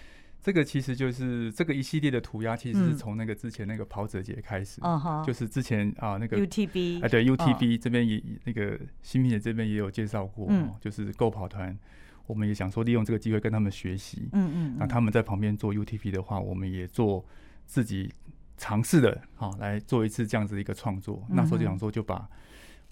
[0.43, 11.79] 这个其实就是这个一系列的涂鸦，其实是从那个之前那个跑者节开始，嗯、就是之前啊那个 UTB 啊对 UTB 这边也、呃、那个新品姐这边也有介绍过，嗯、就是购跑团，
[12.27, 17.25] 我们也想说利用这个机会跟他们学习，嗯，嗯嗯，那他们在旁边做 UTB 的话，我们也做。
[17.66, 18.12] 自己
[18.57, 21.22] 尝试的，啊来做一次这样子的一个创作。
[21.29, 22.26] 嗯、那时候就想说，就把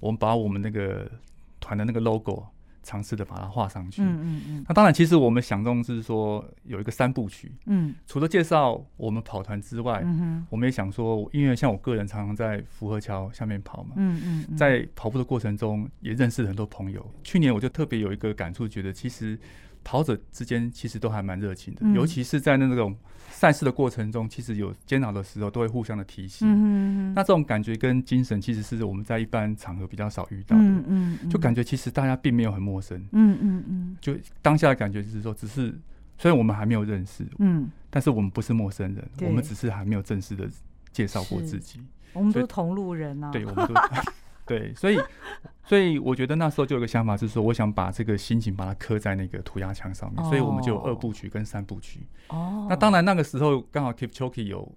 [0.00, 1.10] 我们把我们那个
[1.60, 2.46] 团的那个 logo
[2.82, 4.02] 尝试的把它画上去。
[4.02, 4.64] 嗯嗯嗯。
[4.68, 7.50] 那当然，其实我们想中是说有一个三部曲。
[7.64, 7.94] 嗯。
[8.06, 17.10] 除了介绍我们跑团之外，嗯，我们也想说，因为像我个人常常在福和桥下面跑嘛，嗯嗯，在跑步的过程中也认识了很多朋友。
[17.22, 19.38] 去年我就特别有一个感触，觉得其实。
[19.84, 22.96] 跑者之间其实都还蛮热情的，嗯、尤其是在那种
[23.28, 26.48] 赛事的过程中，其实有煎熬的时候，都会互相的提醒。
[26.48, 30.62] 嗯嗯，那这种感觉跟精神，其实是我们在一般场合比较少遇到的。
[30.62, 32.98] 嗯嗯，嗯，就感觉其实大家并没有很陌生。
[33.12, 35.78] 嗯嗯嗯，就当下的感觉就是说，只是
[36.16, 40.48] 虽然我们还没有认识，嗯，但是我们不是陌生人，我们只是还没有正式的
[40.92, 41.80] 介绍过自己。
[42.14, 43.30] 我们都是同路人啊。
[43.30, 43.74] 对，我们都。
[44.46, 44.98] 对，所以，
[45.64, 52.06] 所以我觉得那时候就有个想法，是说我想把这个心情把它刻在那个涂鸦墙上面，所以我们就有二部曲跟三部曲。
[52.28, 54.70] 哦，那当然那个时候刚好 Keep Choki 有。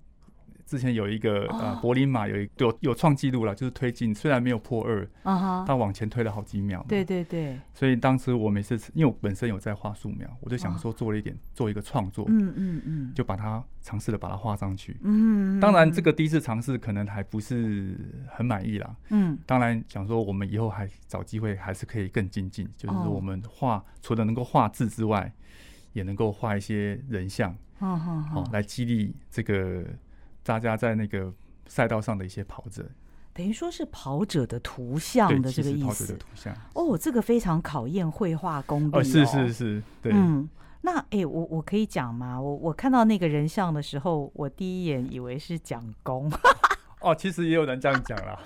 [0.68, 6.86] 之前有一个呃柏林马有一有有创纪录了，就是推进虽然没有破二，啊但往前推了好几秒。
[6.90, 7.58] 对对对。
[7.74, 14.98] 所以当时我每次因为我本身有在画素描，我就想说做了一点做一个创作，嗯嗯嗯，就把它尝试的把它画上去。
[15.04, 15.58] 嗯。
[15.62, 18.94] 当然这个第一次尝试可能还不是很满意啦。
[19.10, 19.40] 嗯。
[19.46, 25.32] 当然想说我们以后还找机会还是可以更精进，就是说我们画除了能够画字之外，
[25.94, 29.86] 也能够画一些人像，好好来激励这个。
[30.48, 31.32] 大家在那个
[31.66, 32.90] 赛道上的一些跑者，
[33.34, 35.86] 等于说是跑者的图像的这个意思。
[35.86, 39.04] 跑者的图像哦，这个非常考验绘画功力哦。
[39.04, 40.14] 是是是，对。
[40.16, 40.50] 嗯，
[40.82, 42.40] 那哎，我我可以讲吗？
[42.40, 46.32] 我我看到那个人像的时候，我第一眼以为是蒋公。
[47.02, 48.40] 哦，其实也有人这样讲啦。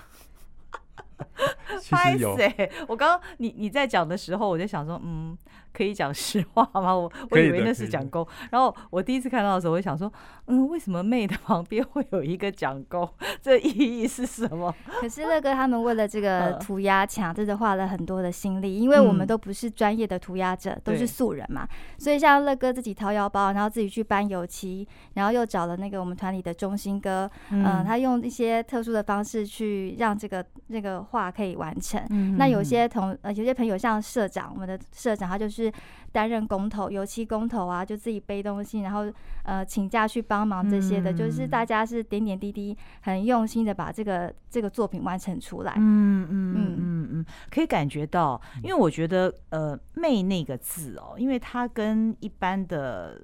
[1.88, 2.70] 拍谢！
[2.88, 5.38] 我刚刚你你在讲的时候，我就想说，嗯，
[5.72, 6.94] 可以讲实话吗？
[6.94, 8.26] 我 我以为那是蒋公。
[8.50, 10.12] 然后我第一次看到的时候，我就想说，
[10.46, 13.08] 嗯，为什么妹的旁边会有一个蒋公？
[13.40, 14.74] 这意义是什么？
[15.00, 21.66] 可是乐哥他们为了这个涂鸦墙，真的花了很多的心力，因为我们都不是专业的涂鸦者，都是素人嘛。
[21.98, 32.02] 所以像乐哥自己掏腰包，然后自己去搬油漆，然后又找了那个我们团里的中心哥，嗯，他用一些特殊的方式去让这个那个画可以完成。
[32.10, 35.61] 嗯，那有些同呃有些朋友像社长，我们的社长他就是
[36.10, 45.74] 担任工头，油漆工头啊，就自己背东西，然后呃请假去帮忙这些的，就是大家是点点滴滴很用心的把这个这个作品完成出来。
[45.76, 53.22] 嗯嗯嗯嗯嗯，可以感觉到，因为我觉得呃“妹”那个字哦，因为它跟一般的。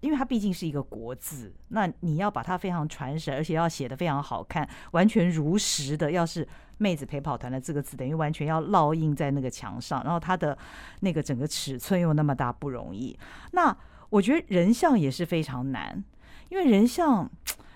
[0.00, 6.12] 因为它毕竟是一个国字，那你要把它非常传神，而且要写得非常好看，完全如实的。
[6.12, 6.46] 要是
[6.78, 10.56] 妹子陪跑团的这个字，等于完全要烙印在那个墙上，然后它的
[11.00, 13.18] 那个整个尺寸又那么大，不容易。
[13.52, 13.76] 那
[14.10, 16.02] 我觉得人像也是非常难，
[16.48, 17.30] 因为人像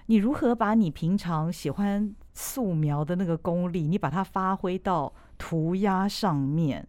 [0.07, 6.87] 你如何把你平常喜欢素描的那个功力，你把它发挥到涂鸦上面，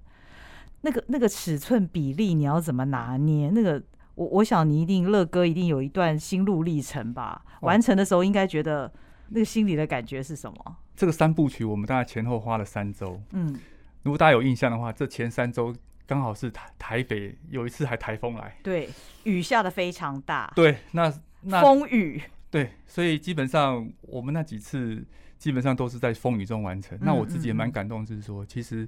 [0.82, 3.50] 那个 那个尺寸比例你要怎么拿捏？
[3.50, 3.84] 那个。
[4.16, 7.44] 我我想你一定乐哥一定有一段心路历程吧？
[7.62, 8.94] 完成的时候应该觉得
[9.30, 10.78] 那个心里的感觉是什么？
[10.96, 13.22] 这个三部曲我们大概前后花了三周。
[13.32, 13.60] 嗯，
[14.04, 15.76] 如果大家有印象的话，这前三周
[16.06, 18.90] 刚好是台台北有一次还台风来，对，
[19.24, 20.52] 雨下的非常大。
[20.56, 22.22] 对，那那风雨。
[22.50, 25.04] 对，所以基本上我们那几次
[25.38, 26.98] 基本上都是在风雨中完成。
[26.98, 28.88] 嗯、那我自己也蛮感动，就是说，其实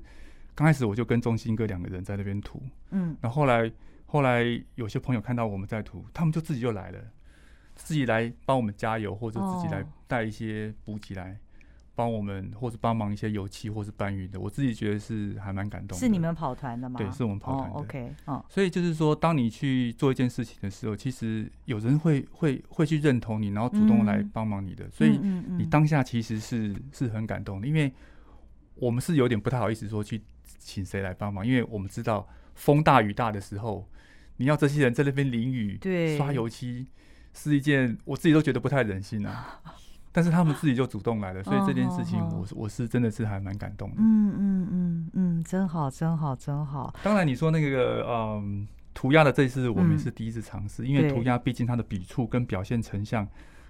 [0.53, 3.71] 刚开始我就跟中心哥两个人在那边涂，嗯，然后后来。
[4.07, 6.99] 后来有些朋友看到我们在涂，他们就自己就来了，
[7.73, 11.37] 自己来帮我们加油，或者自己来带一些补给来
[11.95, 14.39] 帮我们，或者帮忙一些油漆或是搬运的。
[14.39, 15.99] 我自己觉得是还蛮感动的。
[15.99, 16.97] 是你们跑团的吗？
[16.97, 17.75] 对，是我们跑团的。
[17.75, 24.89] Oh, OK，哦，所以就是说，当你去做一件事情的时候，其实有人会会会去认同你，然后主动来帮忙你的。
[24.91, 25.17] 所以
[25.57, 27.91] 你当下其实是是很感动的，因为
[28.75, 30.21] 我们是有点不太好意思说去
[30.59, 33.87] 请谁来帮忙，因为我们知道风大雨大的时候。
[34.37, 36.85] 你要这些人在那边淋雨、对刷油漆，
[37.33, 39.61] 是一件我自己都觉得不太忍心啊。
[40.15, 43.97] 但是他们自己就主动来了，所以这件事情我我是真的是还蛮感动的。
[43.99, 46.95] 嗯嗯嗯嗯，真好真好真好。
[47.03, 53.27] 当然你说那个嗯涂鸦的这次我们是第一次尝试，因为涂鸦毕竟它的笔触跟表现成像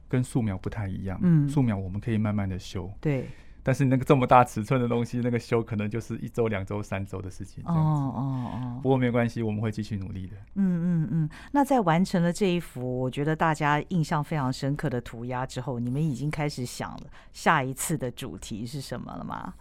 [0.08, 1.20] 跟素描不太一样。
[1.24, 2.94] 嗯，素描我们可以慢慢的修。
[3.02, 3.28] 对。
[3.66, 7.64] 但是那个这么大尺寸的东西，那个修可能就是一周、两周、三周的事情。
[7.66, 8.80] 哦哦哦。
[8.84, 10.38] 不过没关系，我们会继续努力的。
[10.54, 11.30] 嗯嗯嗯。
[11.52, 17.02] 那在完成了这一幅我觉得大家印象非常深刻的涂鸦之后，你们已经开始想了
[17.34, 19.56] 下一次的主题是什么了吗？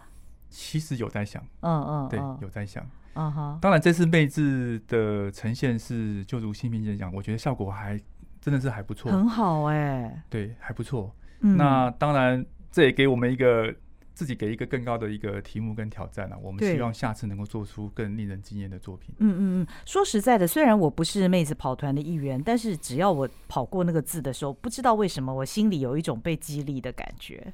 [0.51, 1.43] 其实有在想。
[1.61, 2.09] 嗯嗯。
[2.11, 2.87] 对，有在想。
[3.15, 3.59] 嗯哼。
[3.63, 7.99] 当然，这次妹子的呈现是，就如新平姐讲，我觉得效果还
[8.39, 9.11] 真的是还不错。
[9.11, 10.23] 很好哎。
[10.29, 11.11] 对，还不错。
[11.41, 11.57] 嗯。
[11.57, 13.75] 那当然，这也给我们一个。
[14.15, 19.15] 自己给一个更高的一个题目跟挑战了，我们希望下次能够做出更令人惊艳的作品。
[19.19, 27.53] 嗯嗯嗯，说实在的，虽然我不是妹子跑团的一员，但是只要我跑过那个字的时候，不知道为什么我心里有一种被激励的感觉。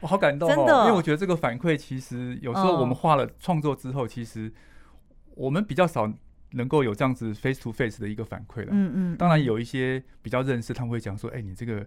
[0.00, 4.52] 我好感动哦，真的，因为我觉得这个反馈其实有时候我们画了创作之后，其实
[5.36, 6.12] 我们比较少
[6.50, 8.70] 能够有这样子 face to face 的一个反馈了。
[8.72, 11.86] 嗯嗯，当然有一些比较认识，他们会讲说：“哎，你这个。”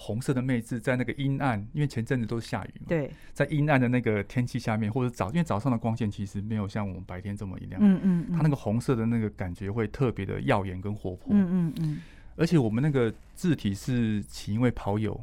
[0.00, 2.86] 红色的妹子在那个阴暗，因为前阵子都是下雨嘛。
[2.86, 7.80] 对，在阴暗的那个天气下面，或者早，因为早上的光线其实没有像我们白天这么一亮。
[7.82, 11.32] 嗯嗯，它那个红色的那个感觉会特别的耀眼跟活泼。
[11.32, 12.00] 嗯嗯嗯。
[12.36, 15.20] 而且我们那个字体是请一位跑友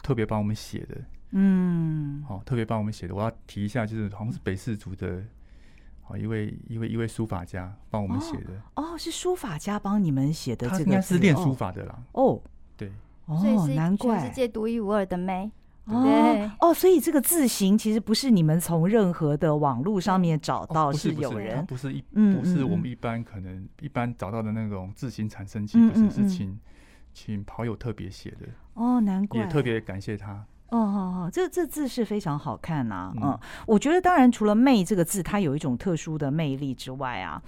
[0.00, 1.04] 特别帮我们写的。
[1.32, 2.22] 嗯。
[2.22, 5.24] 好，特别帮我们写的，我要提一下，就是好像是北四组的，
[6.02, 8.62] 好一位一位一位书法家帮我们写的。
[8.76, 12.00] 哦，是书法家帮你们写的，这个应该是练书法的啦。
[12.12, 12.40] 哦，
[12.76, 12.92] 对。
[13.26, 15.50] 哦，难怪全世界独一无二的美
[15.86, 26.58] 哦哦，所以这个字形其实不是你们从任何的网络上面找到，是有人不是一不是我们一般可能一般找到的那种字形产生器，不是是请
[27.12, 37.42] 请跑友特别写的哦，难怪也特别感谢他哦哦哦，这这字是非常好看呐，嗯，我觉得当然除了“妹”这个字，它有一种特殊的魅力之外啊。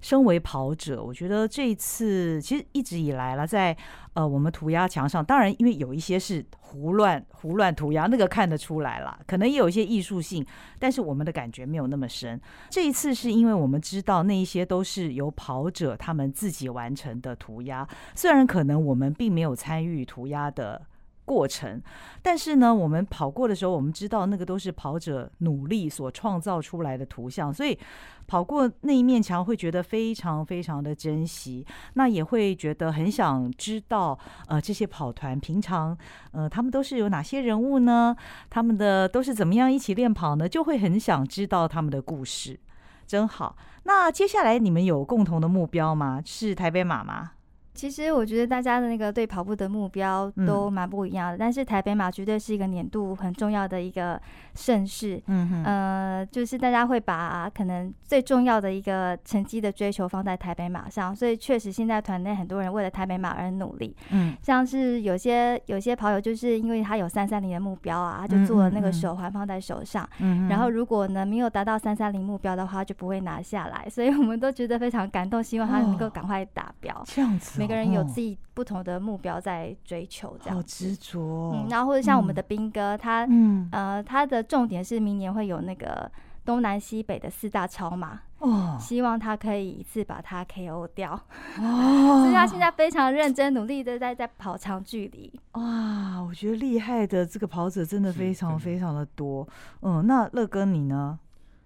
[0.00, 3.76] 身为跑者，我觉得这一次其实一直以来了，在
[4.14, 10.44] 呃我们涂鸦墙上，当然因为有一些是胡乱胡乱涂鸦，那个看得出来了，可能也有一些艺术性，
[10.80, 12.40] 但是我们的感觉没有那么深。
[12.68, 20.82] 这一次是因为我们知道那一些都是由跑者他们自己完成的涂鸦，虽然可能我们并没有参与涂鸦的
[21.24, 21.80] 过程，
[22.20, 27.78] 但是呢，我们跑过的时候，我们知道那个都是跑者努力所创造出来的图像，所以
[28.26, 35.96] 跑过那一面墙会觉得非常非常的珍惜，那也会觉得很想知道，呃，这些跑团平常，
[36.32, 38.14] 呃，他们都是有哪些人物呢？
[38.50, 40.48] 他们的都是怎么样一起练跑呢？
[40.48, 42.58] 就会很想知道他们的故事，
[43.06, 43.56] 真好。
[43.84, 46.20] 那接下来你们有共同的目标吗？
[46.24, 47.32] 是台北马吗？
[47.74, 54.20] 其实我觉得大家的那个对跑步的目标都蛮不一样的，嗯、但是台北马绝对是一个年度很重要的一个
[54.54, 55.20] 盛事。
[55.26, 63.96] 嗯哼呃，就是大家会把可能最重要的一个成绩的追求放在台北马上，所以确实现在团内很多人为了台北马而努力。
[64.10, 70.06] 嗯，像是有些有些跑友就是因为他有三三零的目标啊，他就做了那个手环放在手上。
[70.18, 73.88] 嗯，然后如果呢没有达到三三零目标的话，就不会拿下来。
[73.88, 76.94] 所以我们都觉得非常感动，希望他能够赶快达标。
[76.94, 77.61] 哦、这样子。
[77.62, 81.52] 每个人有自己不同的目标在追求，这样好执着。
[81.54, 86.10] 嗯，然后或者像我们的兵哥，他嗯呃他的重点是明年会有那个
[86.44, 91.12] 东南西北的四大超马哦，希望他可以一次把它 KO 掉
[91.60, 92.22] 哦。
[92.26, 95.32] 所以他现在非常认真努力的在在跑长距离。
[95.52, 99.48] 哇，我觉得厉害的这个跑者真的非常非常的多。
[99.82, 101.18] 嗯，那乐哥你呢？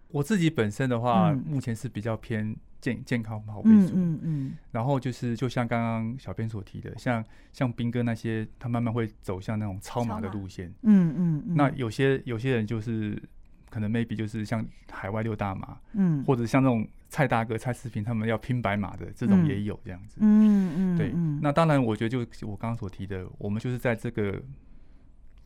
[0.08, 2.54] 我自己本身的话，目前是比较偏。
[2.86, 13.20] 健健康跑为主，嗯嗯，然后就是就像刚刚小编所提的，像像斌哥那些，他慢慢会走向那种超马的路线，嗯嗯，那有些有些人就是
[13.68, 24.40] 可能 maybe 就是像海外六大马，嗯，或者像那种蔡大哥蔡世平他们要拼白马的这种也有这样子，嗯嗯，对，那当然我觉得就我刚刚所提的，我们就是在这个。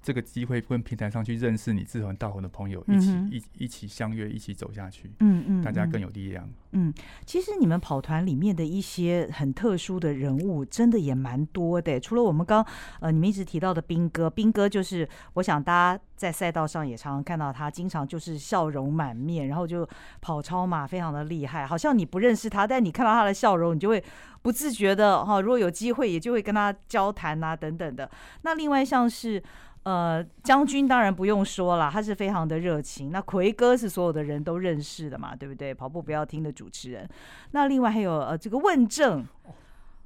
[0.03, 6.49] 这个机会跟平台上去认识你志同道合的朋友，一起一一起相约，一起走下去，嗯嗯，大家更有力量。
[6.73, 6.95] 嗯，
[7.27, 11.99] 其实你们跑团里面的一些很特殊的人物，真的也蛮多的。
[11.99, 12.65] 除了我们刚
[13.01, 19.87] 呃你们一直提到的兵哥，兵哥就是我想大家在赛道上也常常看到他，经常就是笑容满面，然后就
[20.21, 24.03] 跑超马非常的厉害，好像你不认识他，但你看到他的笑容，你就会
[24.41, 28.09] 不自觉的哈，如果有机会也就会跟他交谈啊等等的。
[28.43, 29.43] 那另外像是。
[29.83, 33.11] 呃，将军当然不用说了，他是非常的热情。
[33.11, 35.73] 那奎哥是所有的人都认识的嘛，对不对？
[35.73, 37.09] 跑步不要听的主持人。
[37.53, 39.25] 那另外还有呃，这个问政，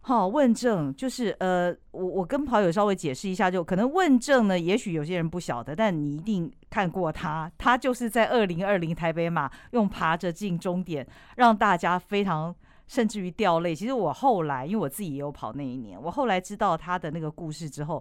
[0.02, 12.54] 好、哦，问政就是呃，我我跟跑友稍微解释一下，就可能问政呢，也许有些人不晓得，但你一定看过他，他就是在二零二零台北马用爬着进终点，让大家非常
[12.86, 13.74] 甚至于掉泪。
[13.74, 18.00] 其实我后来，因为我自己也有跑那一年，我后来知道他的那个故事之后。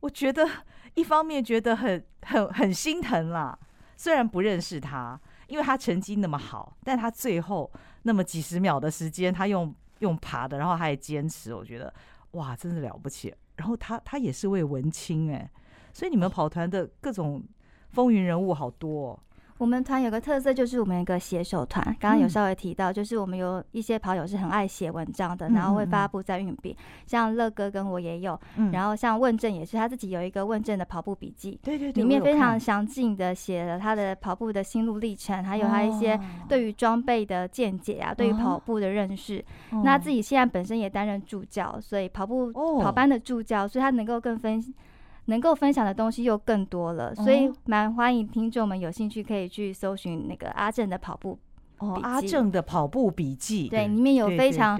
[0.00, 0.48] 我觉得
[0.94, 3.58] 一方面觉得很很很心疼啦，
[3.96, 7.70] 虽然不认识他，因为他成绩那么好，但他最后
[8.02, 11.92] 那么几十秒的时间，他用用爬的，然后他也坚持，我觉得
[12.32, 13.34] 哇，真是了不起。
[13.56, 15.50] 然后他他也是位文青哎，
[15.92, 17.44] 所以你们跑团的各种
[17.90, 19.20] 风云人物好多哦。
[19.60, 21.84] 我们团有个特色，就是我们有一个写手团。
[22.00, 26.74] 刚刚有稍微提到，就是我们有一些跑友是很爱写文章的，然后会发布在运笔。
[27.06, 28.40] 像乐哥跟我也有，
[28.72, 39.44] 然后像问政也是他自己有一个问政的跑步笔记，对对对，里面非常详尽的写了他的跑步的心路历程，还有他一些对于装备的见解啊，对于跑步的认识。
[39.84, 42.50] 那自己现在本身也担任助教，所以跑步
[42.80, 44.64] 跑班的助教，所以他能够更分。
[45.30, 51.38] 能够分享的东西又更多了，所以蛮欢迎听众们有兴趣可以去搜寻那个阿正的跑步
[51.78, 54.78] 哦，阿正的跑步笔记，对，里面有非常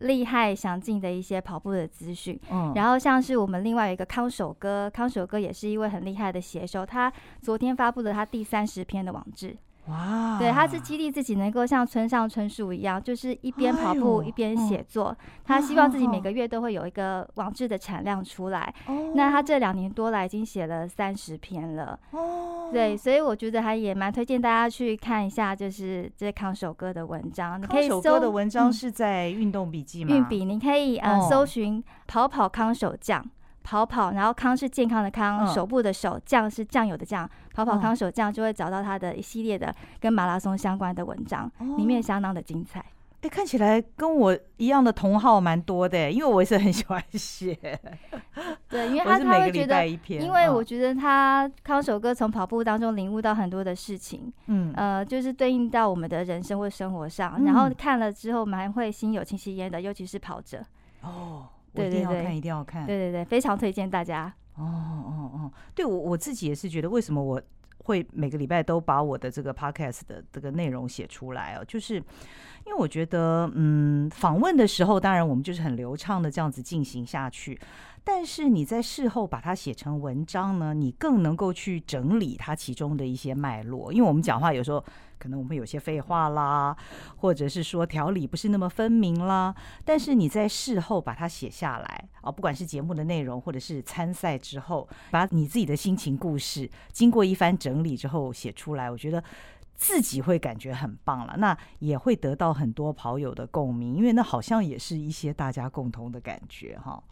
[0.00, 2.38] 厉害详尽的一些跑步的资讯。
[2.50, 9.56] 嗯然后像是我们另外一个康守哥，康守哥也是一位很厉害的写手，他昨天发布了他第三十篇的网志。
[9.86, 15.14] 哇，对，他是激励自己能够像村上春树一样，就是一边跑步一边写作。
[15.44, 18.74] 他希望自己每个月都会有一个网志的产量出来。
[18.86, 21.98] 哦、那他这两年多来已经写了三十篇了。
[22.12, 27.60] 哦，对，所以我觉得还也蛮推荐大家去看一下，就是这康守哥的文章。
[27.60, 30.16] 你可以搜康守哥的文章是在运动笔记吗？
[30.16, 33.22] 运笔，你可以呃搜寻跑跑康守将。
[33.64, 42.84] 跑跑，然后康是健康的康，手部的手，酱是酱油的酱，跑跑康手酱就会找到他的一系列的跟马拉松相关的文章，里面相当的精彩。
[43.22, 47.58] 哎，看起来跟我一样的同好蛮多的，因为我也是很喜欢写。
[48.68, 60.62] 对，因为 他他会觉得，因为我觉得他康手哥从跑步当中领悟到很多的事情，嗯呃，就是对应到我们的人生或生活上，然后看了之后蛮会心有戚戚焉的，尤其是跑者
[61.00, 61.46] 哦。
[61.74, 62.86] 对对对，一定要看，一定要看。
[62.86, 64.32] 对对对，非常推荐大家。
[64.56, 67.42] 哦哦哦，对我我自己也是觉得，为什么我
[67.78, 77.60] 会每个礼拜都把我的这个 podcast 的这个内容写出来哦，就是因为我觉得，嗯，访问的时候，当然我们就是很流畅的这样子进行下去。
[78.06, 83.92] 但是你在事后把它写成文章呢，你更能够去整理它其中的一些脉络。
[83.92, 84.84] 因为我们讲话有时候
[85.24, 86.76] 可能我们有些废话啦，
[87.16, 89.54] 或者是说条理不是那么分明啦。
[89.82, 99.24] 但是你在事后把它写下来啊，不管是节目的内容，或者是参赛之后，把你自己的心情故事经过一番整理之后写出来，我觉得
[99.74, 101.36] 自己会感觉很棒了。
[101.38, 107.02] 那也会得到很多跑友的共鸣，因为那好像也是一些大家共同的感觉哈。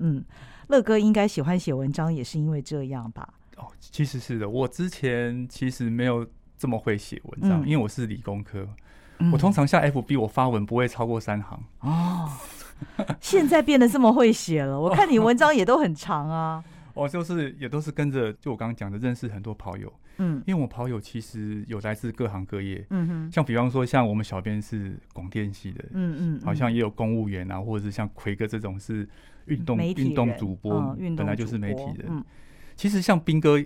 [0.00, 0.22] 嗯，
[0.68, 3.26] 乐哥应该喜欢写文章，也是因为这样吧？
[3.56, 6.26] 哦，其实是的，我之前其实没有
[6.64, 8.66] 这么会写文章，嗯、因为我是理工科，
[9.18, 12.26] 嗯、我通常下 FB 我发文不会超过三行哦。
[13.20, 16.64] 现在变得这么会写了， 我看你文章也都很长啊。
[16.94, 19.92] 我就是也都是跟着，就我刚刚讲的，认识很多跑友。
[20.16, 22.86] 嗯，因为我跑友其实有来自各行各业。
[22.88, 25.84] 嗯哼，像比方说，像我们小编是广电系的。
[25.92, 29.06] 嗯嗯，好像也有公务员啊，或者是像奎哥这种是。
[29.46, 32.24] 运动运动主播本来就是媒体人，
[32.76, 33.62] 其实像斌哥，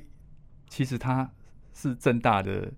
[0.68, 1.30] 其实他
[1.72, 2.68] 是正大的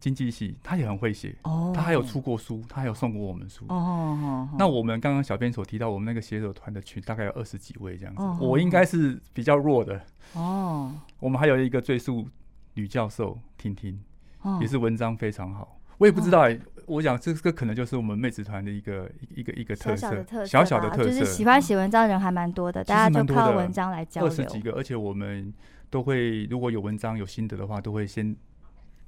[0.00, 1.36] 经济系，他也很会写，
[1.74, 3.64] 他还有出过书，他还有送过我们书。
[3.68, 10.00] 哦那我们刚刚小编所提到，我们那个写手团的群大概有二十几位这样子，我应该是比较弱的。
[10.32, 12.26] 哦，我们还有一个最速
[12.74, 14.00] 女教授婷婷，
[14.60, 15.78] 也是文章非常好。
[15.98, 16.58] 我也不知道哎。
[16.86, 24.28] 我想这个可能就是我们妹子团的一个一个一个特色，小小的特色，就是喜欢写文章的人还蛮多的，大家就靠文章来交流。
[24.28, 25.54] 二十几个，而且我们
[25.88, 28.34] 都会如果有文章有心得的话，都会先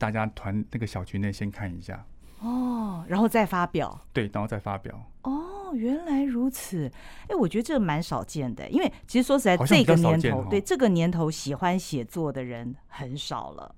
[0.02, 2.04] 大家团那个小群内先看一下
[2.40, 4.00] 哦，然后再发表。
[4.12, 5.00] 对，然后再发表。
[5.22, 6.90] 哦，原来如此。
[7.28, 13.72] 哎，我觉得这个蛮少见的，因为其实说实在，这个年头，对这个年头喜欢写作的人很少了。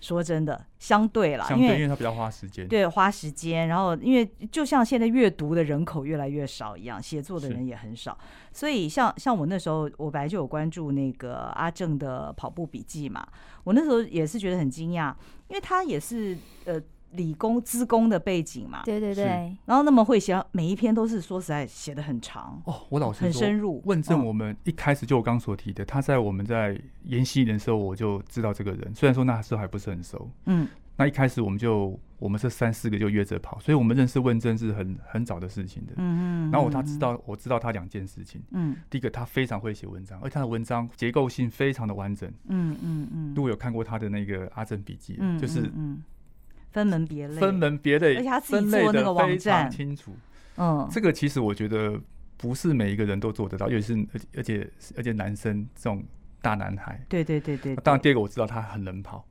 [0.00, 3.68] 说真的，相对啦，相对，因为它比较花时间，对，花时间。
[3.68, 8.18] 然后，因为就像现在阅读的人口越来越少一样，写作的人也很少。
[8.52, 13.26] 所以像，像像我那时候，我本来就有关注那个阿正的跑步笔记嘛，
[13.64, 15.14] 我那时候也是觉得很惊讶，
[15.48, 16.80] 因为他也是呃。
[17.12, 19.24] 理工资工的背景嘛，对对对，
[19.64, 22.82] 然后那么会写，每一篇都是说实在写的很长哦。
[22.88, 23.82] 我老师，很深入。
[23.84, 36.50] 问政我们一开始就我刚所提的，他在我们在研习的时候我就知道这个人，虽然说那时候还不是很熟，嗯，那一开始我们就我们这三四个就约着跑，所以我们认识问政是很很早的事情的，嗯嗯。
[36.52, 43.34] 然后他知道我知道他两件事情，嗯，第一个他非常会写文章，而且他的文章结构性非常的完整，嗯嗯嗯。
[43.34, 46.00] 如果有看过他的那个阿正笔记，嗯，就是嗯。
[46.72, 50.12] 分门别类，分门别类，而且他自己做那个网站，清楚。
[50.56, 51.98] 嗯，这个其实我觉得
[52.36, 54.06] 不是每一个人都做得到，尤其是
[54.36, 56.02] 而且而且男生这种
[56.40, 57.00] 大男孩。
[57.08, 57.74] 对对对对。
[57.76, 59.24] 当然，第二个我知道他很能跑。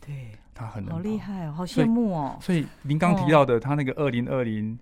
[0.00, 2.36] 对，他很能跑，好厉害哦，好羡慕哦。
[2.40, 4.78] 所以您刚提到的他那个二零二零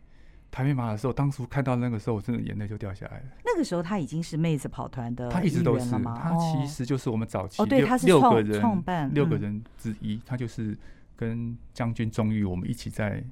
[0.50, 3.24] 台北马的时候，当初看到那个时候，我真的眼泪就掉下来了。
[3.44, 10.76] 那个时候他已经是妹子跑团的，他一直都是，他其实就是我们早期哦，对，他是六个人创办六个人之一，他就是。
[11.16, 13.22] 跟将军钟玉，我们一起在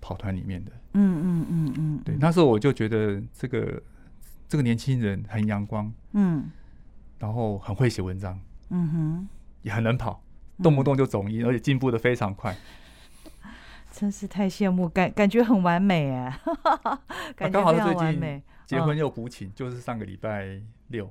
[0.00, 0.72] 跑团里面的。
[0.94, 3.82] 嗯嗯嗯嗯，对，那时候我就觉得这个
[4.48, 6.50] 这个年轻人很阳光，嗯，
[7.18, 8.38] 然后很会写文章，
[8.70, 9.28] 嗯哼，
[9.62, 10.22] 也很能跑，
[10.62, 12.56] 动不动就总一，而且进步的非常快。
[13.90, 16.40] 真是太羡慕，感感觉很完美哎，
[17.36, 18.42] 感觉非常完美。
[18.66, 21.10] 结婚又补请，就是上个礼拜六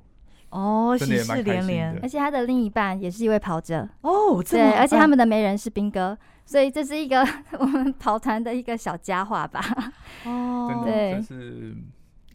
[0.52, 2.00] 哦，喜事连连。
[2.02, 7.28] 而且他的另一半也是一位跑者哦，对，而且他们的媒人是兵哥，所以这是一个
[7.60, 9.62] 我们跑团的一个小佳话吧。
[10.26, 11.76] 哦， 对，是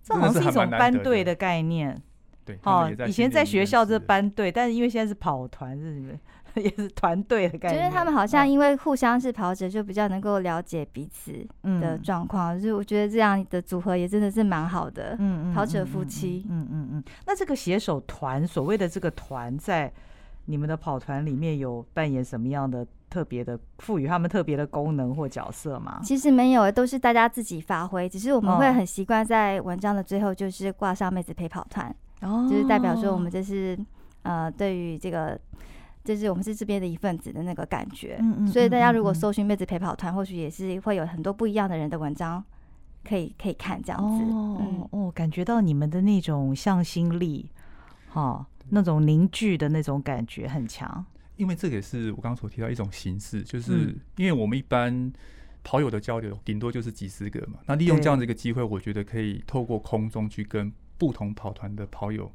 [0.03, 2.01] 这好像是一种班队的概念。
[2.45, 6.19] 对，哦，以前在学校这班队，但是因为现在是跑团，是你们。
[6.61, 11.47] 也是团队的感觉，觉得他们好像因为互相是跑者，就比较能够了解彼此
[11.81, 12.59] 的状况。
[12.59, 15.17] 就是我觉得这样的组合也真的是蛮好的。
[15.19, 16.47] 嗯，跑者夫妻。
[16.49, 17.05] 嗯嗯嗯。
[17.27, 19.93] 那这个携手团，所谓的这个团，在
[20.47, 26.01] 你们的跑团里面有扮演什么样的特别的，赋予他们特别的功能或角色吗？
[26.03, 28.09] 其实没有，都是大家自己发挥。
[28.09, 33.79] 只是我们会很习惯在文章的最后，就是挂上妹子陪跑团，哦，就是代表说我们这是
[34.23, 35.39] 呃，对于这个。
[36.07, 42.43] 就是我们是这边的一份子的那个感觉，嗯嗯，所以大家如果搜寻妹子陪跑团，或许也是会有很多不一样的人的文章
[43.05, 44.25] 可以可以看这样子。
[44.25, 47.51] 哦、嗯、哦，感觉到你们的那种向心力，
[48.09, 51.05] 哈、哦，那种凝聚的那种感觉很强。
[51.37, 55.13] 因为这个也是我刚刚所提到一种形式，就是因为我们一般
[55.65, 62.31] 跑友的交流顶多就是几十个嘛，那利用这样的一个机会，我觉得可以透过空中去跟不同跑团的跑友。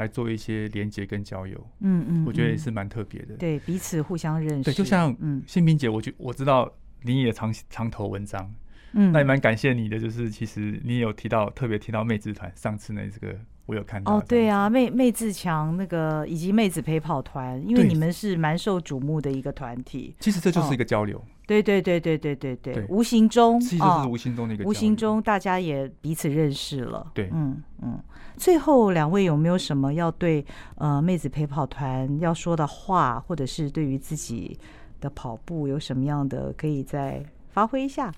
[0.00, 3.36] 来做一些连接跟交友，嗯嗯，我觉得也是蛮特别的。
[3.36, 4.64] 对，彼此互相认识。
[4.64, 6.72] 对，就像嗯，新平姐，我就我知道
[7.02, 8.50] 你也常常投文章，
[8.94, 9.98] 嗯，那也蛮感谢你的。
[9.98, 13.36] 就是其实你也有提到，特别提到妹子团，上次那这个
[13.66, 14.14] 我有看到。
[14.14, 20.16] 哦，对啊，妹妹自强那个以及妹子陪跑团，因为你们是蛮受瞩目的一个团体。
[20.18, 21.22] 其实这就是一个交流。
[21.46, 27.10] 对对对对对对对，无形中其实就是无形中的一个，无形中大家也彼此认识了。
[27.12, 28.00] 对，嗯嗯。
[28.40, 30.42] 最后两位有没有什么要对
[30.76, 34.58] 呃妹子陪跑团要说的话，或者是对于自己
[34.98, 38.10] 的跑步有什么样的可以再发挥一下？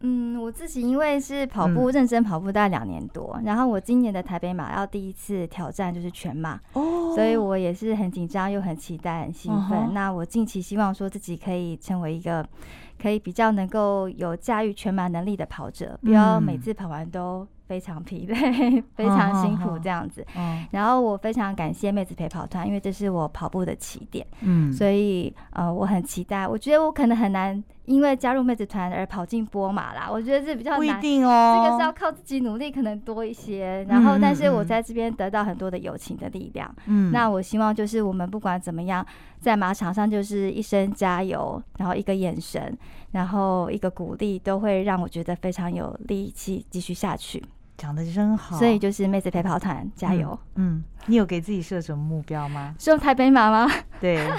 [0.00, 9.78] 嗯，我自己因为是跑步认真跑步大概两年多，嗯、然后我今年的台北马要第一次挑战就是全马，哦，所以我也是很紧张又很期待很兴奋。
[9.78, 12.44] 哦、那我近期希望说自己可以成为一个
[13.00, 17.46] 可以比较能够有驾驭全马能力的跑者，不要每次跑完都。
[17.70, 20.26] 非常疲惫，非常辛苦这样子。
[20.36, 24.26] 嗯，然后我非常感谢妹子陪跑团，因为这是我跑步的起点。
[24.40, 26.48] 嗯，所以呃，我很期待。
[26.48, 30.08] 我觉得我可能很难因为加入妹子团而跑进波马啦。
[30.10, 31.62] 我觉得这比较难，不一定哦。
[31.64, 33.86] 这个是要靠自己努力，可能多一些。
[33.88, 36.74] 然后，但是我在这边得到很多的友情的力量。
[36.86, 39.06] 嗯，那我希望就是我们不管怎么样，
[39.38, 42.76] 在马场上就是一声加油，然后一个眼神，
[43.12, 47.40] 然后一个鼓励，都会让我觉得非常有力气继续下去。
[47.80, 50.76] 讲的真好，所以就是妹子陪跑团加油嗯。
[50.76, 52.74] 嗯，你有给自己设什么目标吗？
[52.78, 53.66] 是用台北马吗？
[53.98, 54.30] 对，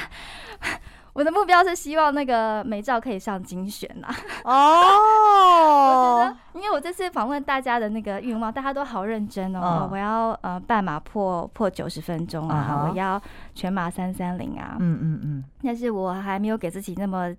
[1.13, 4.07] 我的目标是希望那个美照可以上精选呐。
[4.45, 4.53] 哦，
[6.21, 9.89] 我觉得，因为我这次访问大家的那个愿望，大家都好认真哦。
[9.91, 13.19] 我要呃半马破破九十分钟啊，我要
[13.55, 14.77] 全马三三零啊。
[14.79, 15.43] 嗯嗯嗯。
[15.63, 17.33] 但是我还没有给自己那么。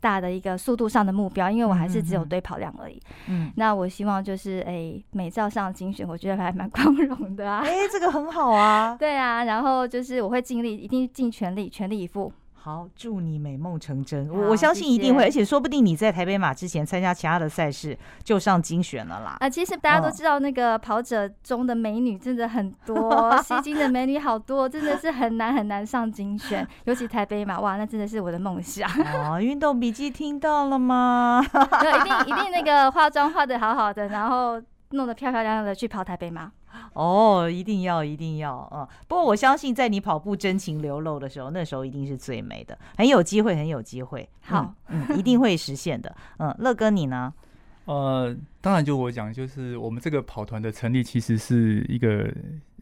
[0.00, 3.00] 大的一个速度上的目标，因为我还是只有堆跑量而已。
[3.28, 7.60] 嗯，那我希望就是哎，美照上精选，我觉得还蛮 光荣的啊。
[7.64, 8.96] 哎，这个很好啊。
[9.00, 12.32] 对啊，然后就是我会尽力，一定尽全力，全力以赴。
[12.68, 14.28] 好，祝你美梦成真！
[14.28, 19.38] 我我相信一定会，而且说不定你在台北马之前参加其他的赛事就上精选了啦。
[19.40, 28.86] 啊，其实大家都知道，那个跑者中的美女真的很多， 吸金的美女好多，真的是很难很难上精选，尤其台北马，哇，那真的是我的梦想。
[29.14, 31.42] 哦，运动笔记听到了吗？
[31.48, 34.60] 一定一定那个化妆化的好好的，然后
[34.90, 36.52] 弄得漂漂亮亮的去跑台北马。
[36.92, 38.86] 哦，一定要，一定要，嗯。
[39.06, 44.28] 不过我相信，在你跑步真情流露的时候，那时候一定是最美的，很有机会，很有机会。
[44.40, 46.14] 好，嗯，嗯，一定会实现的。
[46.38, 47.32] 嗯，乐哥你呢？
[47.86, 52.30] 呃，当然就我讲，就是我们这个跑团的成立，其实是一个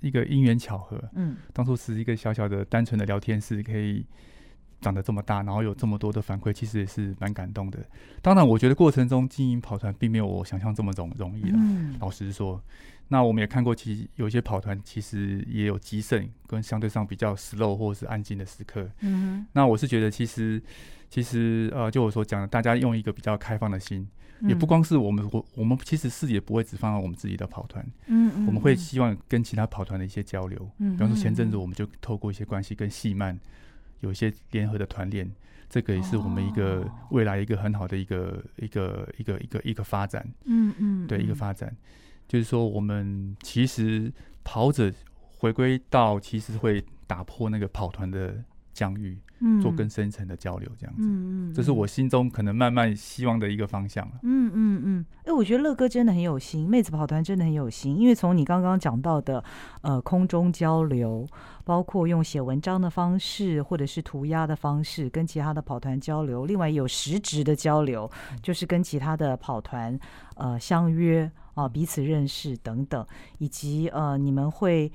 [0.00, 1.00] 一个因缘巧合。
[1.14, 4.04] 嗯，当初是一个小小的、单纯的聊天室，可以
[4.80, 7.78] 长得这么大，然后有这么多的反馈，其实也是蛮感动的。
[8.20, 11.54] 当然，我觉得过程中经营跑团，并没有我想象这么容容易了。
[11.54, 12.60] 嗯，老实说。
[13.08, 18.88] 那我们也看过，其实有些跑团其实也有极盛跟相对上比较 slow 或者是安静的时刻。
[19.00, 20.60] 嗯哼，那我是觉得，其实
[21.08, 24.08] 其实呃，就我所讲的，大家用一个比较开放的心，
[24.40, 27.84] 嗯、也不光是我们，我我们其实视野不会只放在我们自己的跑团。
[28.06, 30.68] 嗯，嗯嗯，我们会希望跟其他跑团的一些交流。
[30.78, 33.38] 嗯，比方说前阵子我们就透过一些关系跟细曼
[34.00, 35.30] 有一些联合的团练，
[35.70, 40.26] 这个也是我们一个未来一个很好的一个一个一个一个一个发展。
[40.44, 41.74] 嗯嗯，对，一个发展，
[42.26, 44.12] 就是说我们其实
[44.44, 44.92] 跑者
[45.38, 48.34] 回归到其实会打破那个跑团的
[48.72, 49.18] 疆域。
[49.38, 54.14] 嗯，做更深层的交流，这样子，嗯嗯，这是我心中可能慢慢希望的一个方向了。
[54.22, 59.44] 嗯嗯嗯，哎、欸，我觉得乐哥真的很有心，妹子跑团真的很有心，因为从你刚刚讲到的，
[59.82, 61.28] 呃，空中交流，
[61.66, 68.10] 包括用写文章的方式，或者是涂鸦的方式，跟其他的跑团交流，另外有实质的交流，
[68.42, 70.00] 就是跟其他的跑团
[70.36, 73.04] 呃相约啊、呃，彼此认识等等，
[73.38, 74.90] 以及呃，你们会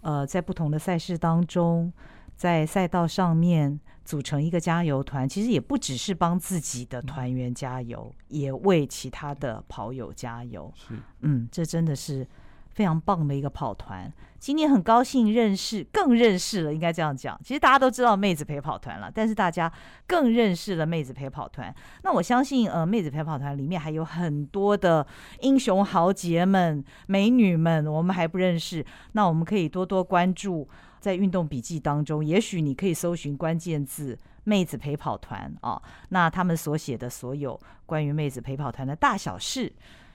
[0.00, 1.92] 呃在不同的赛事当中。
[2.36, 10.70] 在赛道上面组成一个加油团，其实也不只是帮自己的团员加油，也为其他的跑友加油。
[10.76, 12.28] 是，嗯，这真的是
[12.76, 14.12] 非常棒的一个跑团。
[14.38, 17.40] 今天很高兴认识，更认识了，应该这样讲。
[17.42, 19.72] 其实大家都知道妹子陪跑团了，但是大家
[20.06, 21.74] 更认识了妹子陪跑团。
[22.02, 25.04] 那我相信，呃，妹子陪跑团里面还有很多的
[25.40, 28.84] 英雄豪杰们、美女们，我们还不认识。
[29.12, 30.68] 那我们可以多多关注。
[31.00, 39.72] 在运动笔记当中，也许你可以搜寻关键字“妹子陪跑团”啊，那他们所写的所有关于妹子陪跑团的大小事，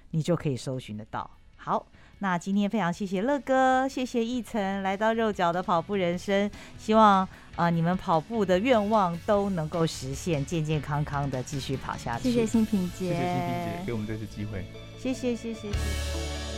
[0.09, 1.30] 你就可以搜寻得到。
[1.55, 1.86] 好，
[2.24, 6.48] 那今天非常谢谢乐哥，谢谢奕晨来到肉脚的跑步人生，
[6.78, 12.26] 希望啊、呃、你们跑步的愿望都能够实现，健健康康的继续跑下去。
[12.26, 14.64] 谢谢新平姐，谢谢新平姐给我们这次机会，
[15.00, 16.51] 谢谢谢谢谢谢。